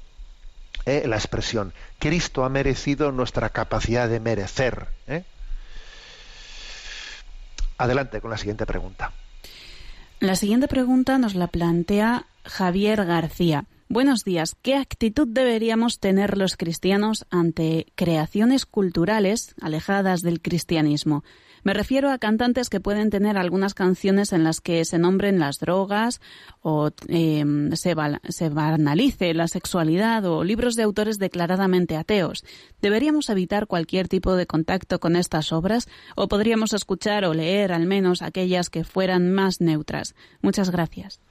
[0.87, 4.89] eh, la expresión, Cristo ha merecido nuestra capacidad de merecer.
[7.77, 9.13] Adelante con la siguiente pregunta.
[10.21, 13.67] La siguiente pregunta nos la plantea Javier García.
[13.91, 14.55] Buenos días.
[14.61, 21.25] ¿Qué actitud deberíamos tener los cristianos ante creaciones culturales alejadas del cristianismo?
[21.65, 25.59] Me refiero a cantantes que pueden tener algunas canciones en las que se nombren las
[25.59, 26.21] drogas
[26.61, 27.95] o eh, se,
[28.29, 32.45] se banalice la sexualidad o libros de autores declaradamente ateos.
[32.83, 37.87] ¿Deberíamos evitar cualquier tipo de contacto con estas obras o podríamos escuchar o leer al
[37.87, 40.15] menos aquellas que fueran más neutras?
[40.43, 41.23] Muchas gracias.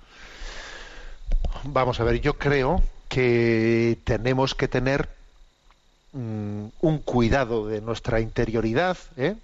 [1.63, 5.09] Vamos a ver, yo creo que tenemos que tener
[6.13, 9.35] mm, un cuidado de nuestra interioridad ¿eh?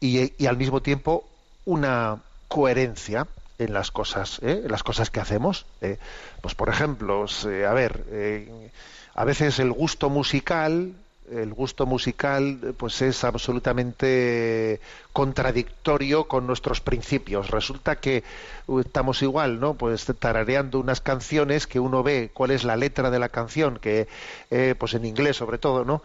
[0.00, 1.28] y, al mismo tiempo
[1.64, 2.18] una
[2.48, 3.26] coherencia
[3.58, 4.62] en las cosas, ¿eh?
[4.64, 5.66] en las cosas que hacemos.
[5.80, 5.98] ¿eh?
[6.40, 8.70] Pues por ejemplo, a ver, eh,
[9.14, 10.94] a veces el gusto musical,
[11.30, 14.80] el gusto musical, eh, pues es absolutamente
[15.12, 17.50] contradictorio con nuestros principios.
[17.50, 18.24] Resulta que
[18.66, 19.74] uh, estamos igual, ¿no?
[19.74, 24.08] Pues tarareando unas canciones que uno ve cuál es la letra de la canción, que
[24.50, 26.02] eh, pues en inglés sobre todo, ¿no?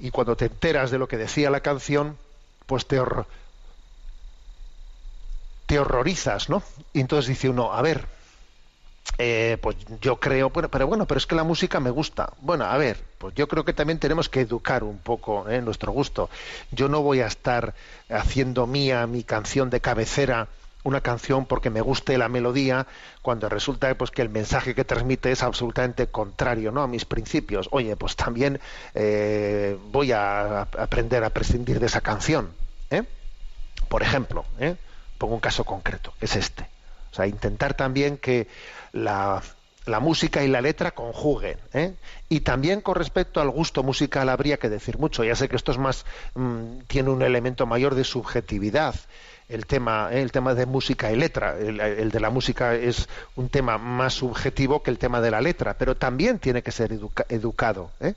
[0.00, 2.16] Y, cuando te enteras de lo que decía la canción,
[2.66, 3.00] pues te
[5.66, 6.62] te horrorizas, ¿no?
[6.92, 8.06] Y entonces dice uno, a ver,
[9.16, 12.32] eh, pues yo creo, pero bueno, pero es que la música me gusta.
[12.40, 15.60] Bueno, a ver, pues yo creo que también tenemos que educar un poco ¿eh?
[15.62, 16.28] nuestro gusto.
[16.70, 17.74] Yo no voy a estar
[18.10, 20.48] haciendo mía mi canción de cabecera,
[20.84, 22.86] una canción porque me guste la melodía,
[23.22, 27.68] cuando resulta pues que el mensaje que transmite es absolutamente contrario a mis principios.
[27.72, 28.60] Oye, pues también
[28.94, 32.50] eh, voy a, aprender a prescindir de esa canción.
[32.90, 33.02] ¿eh?
[33.88, 34.76] Por ejemplo, ¿eh?
[35.18, 36.77] pongo un caso concreto, que es este.
[37.10, 38.46] O sea, intentar también que
[38.92, 39.42] la,
[40.00, 41.58] música y la letra conjuguen.
[41.72, 41.94] ¿eh?
[42.28, 45.24] Y también con respecto al gusto musical habría que decir mucho.
[45.24, 46.04] Ya sé que esto es más,
[46.34, 48.94] mm, tiene un elemento mayor de subjetividad.
[49.48, 50.20] El tema, ¿eh?
[50.20, 51.56] el tema de música y letra.
[51.58, 55.74] El, de la música es un tema más subjetivo que el tema de la letra,
[55.78, 57.90] pero también tiene que ser educa- educado.
[58.00, 58.12] ¿eh?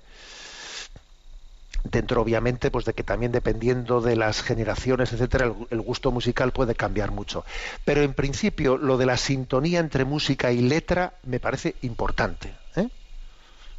[1.84, 6.76] Dentro obviamente pues de que también dependiendo de las generaciones etcétera el, gusto musical puede
[6.76, 7.46] cambiar mucho
[7.86, 12.90] pero en principio lo de la sintonía entre música y letra me parece importante ¿eh?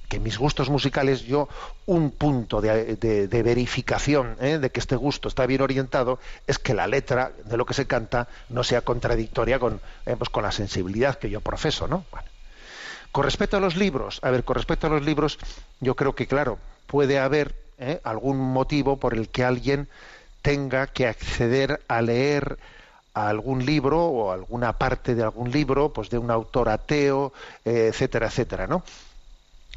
[0.08, 1.48] que mis gustos musicales yo
[1.86, 4.58] un punto de verificación ¿eh?
[4.58, 7.86] de que este gusto está bien orientado es que la letra de lo que se
[7.86, 12.26] canta no sea contradictoria con eh, pues con la sensibilidad que yo profeso no bueno.
[13.12, 15.38] con respecto a los libros a ver con respecto a los libros
[15.80, 18.00] yo creo que claro puede haber ¿eh?
[18.04, 19.88] algún motivo por el que alguien
[20.40, 22.58] tenga que acceder a leer
[23.14, 27.32] a algún libro o alguna parte de algún libro, pues de un autor ateo,
[27.64, 28.82] eh, etcétera, etcétera, ¿no?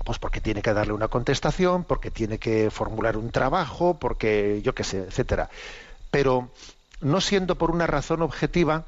[0.03, 4.73] Pues porque tiene que darle una contestación, porque tiene que formular un trabajo, porque yo
[4.75, 5.49] qué sé, etcétera.
[6.11, 6.49] Pero
[7.01, 8.85] no siendo por una razón objetiva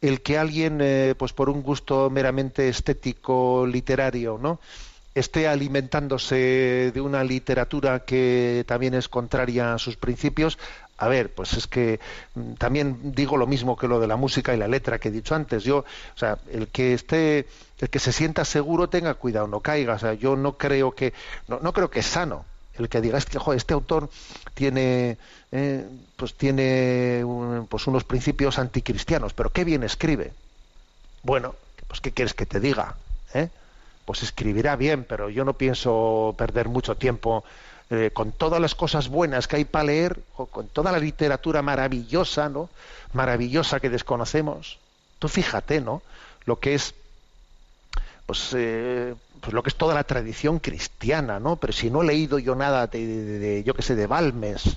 [0.00, 4.58] el que alguien, eh, pues por un gusto meramente estético, literario, ¿no?
[5.14, 10.58] Esté alimentándose de una literatura que también es contraria a sus principios,
[11.00, 11.98] a ver, pues es que
[12.58, 15.34] también digo lo mismo que lo de la música y la letra que he dicho
[15.34, 15.64] antes.
[15.64, 17.48] Yo, o sea, el que esté,
[17.78, 19.94] el que se sienta seguro tenga cuidado, no caiga.
[19.94, 21.14] O sea, yo no creo que,
[21.48, 22.44] no, creo que es sano
[22.74, 24.10] el que diga que joder, este autor
[24.54, 25.16] tiene,
[25.52, 25.86] eh,
[26.16, 30.32] pues tiene un, pues unos principios anticristianos, pero qué bien escribe.
[31.22, 31.54] Bueno,
[31.88, 32.94] pues qué quieres que te diga,
[33.34, 33.48] ¿eh?
[34.10, 37.44] Pues escribirá bien, pero yo no pienso perder mucho tiempo
[37.90, 41.62] eh, con todas las cosas buenas que hay para leer, o con toda la literatura
[41.62, 42.70] maravillosa, ¿no?
[43.12, 44.80] Maravillosa que desconocemos.
[45.20, 46.02] Tú fíjate, ¿no?
[46.44, 46.92] Lo que es,
[48.26, 51.54] pues, eh, pues lo que es toda la tradición cristiana, ¿no?
[51.54, 54.76] Pero si no he leído yo nada de, de, yo que sé, de Balmes,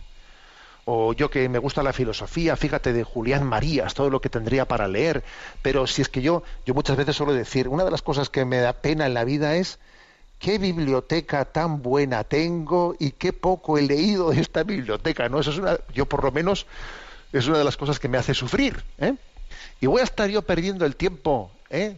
[0.86, 4.68] o yo que me gusta la filosofía, fíjate de Julián Marías, todo lo que tendría
[4.68, 5.24] para leer,
[5.62, 8.46] pero si es que yo, yo muchas veces suelo decir, una de las cosas que
[8.46, 9.80] me da pena en la vida es
[10.40, 15.40] qué biblioteca tan buena tengo y qué poco he leído de esta biblioteca, ¿no?
[15.40, 16.66] Eso es una, yo por lo menos
[17.32, 19.16] es una de las cosas que me hace sufrir, ¿eh?
[19.80, 21.96] Y voy a estar yo perdiendo el tiempo, ¿eh?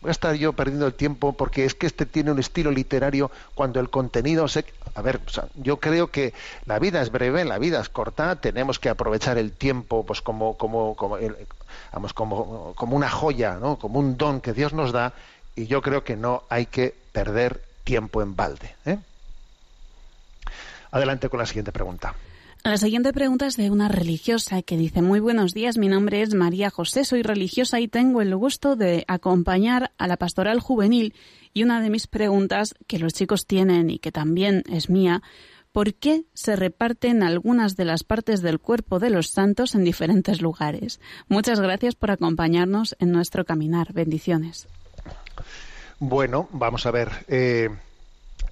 [0.00, 3.30] Voy a estar yo perdiendo el tiempo porque es que este tiene un estilo literario
[3.54, 5.20] cuando el contenido se a ver
[5.56, 6.34] yo creo que
[6.66, 10.56] la vida es breve la vida es corta tenemos que aprovechar el tiempo pues como
[10.56, 10.96] como
[11.92, 15.12] vamos como como una joya no como un don que Dios nos da
[15.54, 18.98] y yo creo que no hay que perder tiempo en balde ¿eh?
[20.90, 22.14] adelante con la siguiente pregunta
[22.70, 26.34] la siguiente pregunta es de una religiosa que dice, muy buenos días, mi nombre es
[26.34, 31.14] María José, soy religiosa y tengo el gusto de acompañar a la pastoral juvenil
[31.54, 35.22] y una de mis preguntas que los chicos tienen y que también es mía,
[35.70, 40.42] ¿por qué se reparten algunas de las partes del cuerpo de los santos en diferentes
[40.42, 41.00] lugares?
[41.28, 43.92] Muchas gracias por acompañarnos en nuestro caminar.
[43.92, 44.66] Bendiciones.
[46.00, 47.10] Bueno, vamos a ver.
[47.28, 47.68] Eh,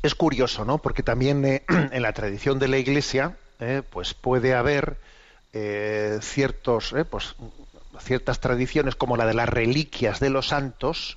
[0.03, 0.79] es curioso, ¿no?
[0.79, 4.97] Porque también eh, en la tradición de la Iglesia, eh, pues puede haber
[5.53, 7.37] eh, ciertos, eh, pues,
[8.01, 11.17] ciertas tradiciones como la de las reliquias de los santos,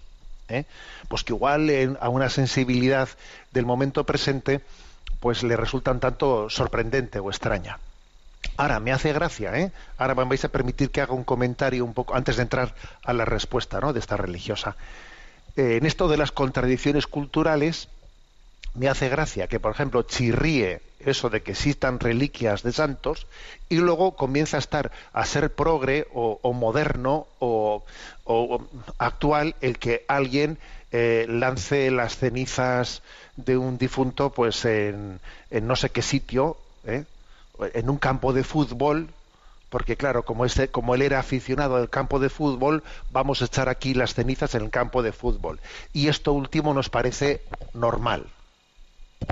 [1.10, 3.10] pues que igual a una sensibilidad
[3.52, 4.62] del momento presente,
[5.20, 7.80] pues le resultan tanto sorprendente o extraña.
[8.56, 9.74] Ahora, me hace gracia, ¿eh?
[9.98, 12.74] Ahora me vais a permitir que haga un comentario un poco antes de entrar
[13.04, 13.92] a la respuesta ¿no?
[13.92, 14.78] de esta religiosa.
[15.58, 17.90] en esto de las contradicciones culturales,
[18.74, 23.28] me hace gracia que, por ejemplo, chirríe eso de que existan reliquias de santos
[23.70, 27.84] y luego comienza a estar a ser progre o, moderno o,
[28.24, 28.62] o,
[28.98, 30.58] actual el que alguien
[30.92, 33.04] eh, lance las cenizas
[33.36, 35.20] de un difunto pues en,
[35.52, 37.06] en no sé qué sitio ¿eh?
[37.74, 39.10] en un campo de fútbol
[39.70, 43.68] porque claro, como, este, como él era aficionado al campo de fútbol, vamos a echar
[43.68, 45.60] aquí las cenizas en el campo de fútbol.
[45.92, 47.42] Y esto último nos parece
[47.74, 48.28] normal,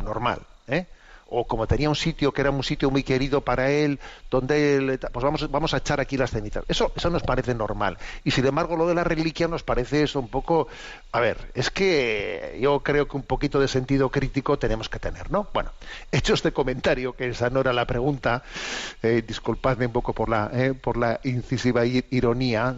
[0.04, 0.42] normal.
[0.68, 0.88] ¿eh?
[1.28, 4.00] O como tenía un sitio que era un sitio muy querido para él,
[4.30, 6.64] donde él, pues vamos, vamos a echar aquí las cenizas.
[6.68, 7.98] Eso, eso nos parece normal.
[8.24, 10.68] Y sin embargo, lo de la reliquia nos parece eso un poco.
[11.12, 15.32] A ver, es que yo creo que un poquito de sentido crítico tenemos que tener,
[15.32, 15.48] ¿no?
[15.54, 15.72] Bueno,
[16.12, 18.44] hecho este comentario, que esa no era la pregunta,
[19.02, 22.76] eh, disculpadme un poco por la, eh, por la incisiva ironía.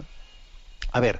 [0.91, 1.19] A ver,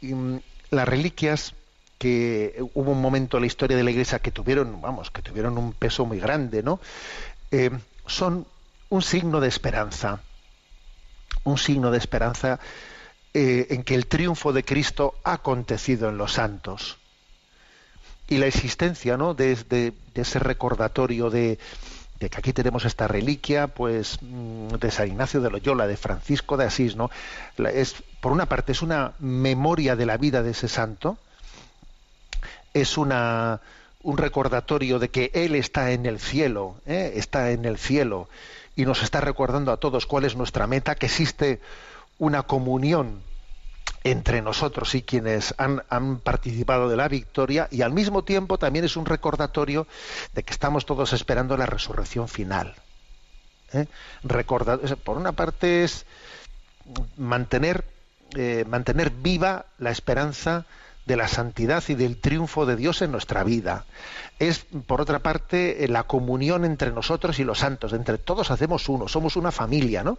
[0.00, 0.36] mm,
[0.70, 1.54] las reliquias
[1.98, 5.56] que hubo un momento en la historia de la Iglesia que tuvieron, vamos, que tuvieron
[5.58, 6.80] un peso muy grande, ¿no?
[7.50, 7.70] Eh,
[8.06, 8.46] son
[8.88, 10.20] un signo de esperanza,
[11.44, 12.60] un signo de esperanza
[13.34, 16.98] eh, en que el triunfo de Cristo ha acontecido en los santos.
[18.28, 19.34] Y la existencia, ¿no?
[19.34, 21.58] De, de ese recordatorio de,
[22.20, 26.56] de que aquí tenemos esta reliquia, pues, mm, de San Ignacio de Loyola, de Francisco
[26.56, 27.10] de Asís, ¿no?
[27.58, 31.18] Es, por una parte, es una memoria de la vida de ese santo,
[32.80, 33.60] es una,
[34.02, 37.12] un recordatorio de que Él está en el cielo, ¿eh?
[37.16, 38.28] está en el cielo,
[38.74, 41.60] y nos está recordando a todos cuál es nuestra meta, que existe
[42.18, 43.22] una comunión
[44.04, 48.84] entre nosotros y quienes han, han, participado de la victoria y al mismo tiempo también
[48.84, 49.86] es un recordatorio
[50.32, 52.76] de que estamos todos esperando la resurrección final.
[53.72, 53.86] ¿eh?
[55.02, 56.06] por una parte es
[57.16, 57.84] mantener,
[58.36, 60.66] eh, mantener viva la esperanza
[61.06, 63.86] de la santidad y del triunfo de Dios en nuestra vida.
[64.38, 67.92] Es, por otra parte, la comunión entre nosotros y los santos.
[67.92, 70.18] Entre todos hacemos uno, somos una familia, ¿no?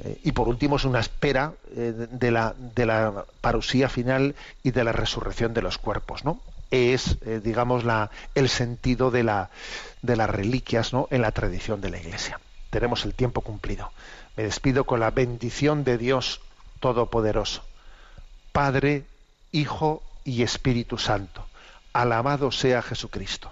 [0.00, 4.70] Eh, y por último es una espera eh, de, la, de la parusía final y
[4.70, 6.40] de la resurrección de los cuerpos, ¿no?
[6.70, 9.50] Es, eh, digamos, la, el sentido de, la,
[10.02, 11.06] de las reliquias ¿no?
[11.10, 12.40] en la tradición de la Iglesia.
[12.70, 13.92] Tenemos el tiempo cumplido.
[14.36, 16.40] Me despido con la bendición de Dios
[16.80, 17.62] Todopoderoso,
[18.50, 19.04] Padre,
[19.54, 21.46] Hijo y Espíritu Santo.
[21.92, 23.48] Alabado sea Jesucristo.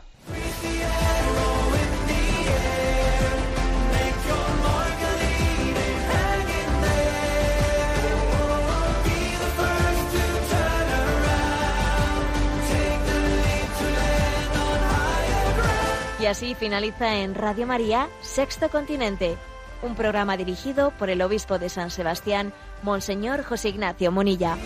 [16.18, 19.36] Y así finaliza en Radio María, Sexto Continente,
[19.82, 24.56] un programa dirigido por el obispo de San Sebastián, Monseñor José Ignacio Monilla.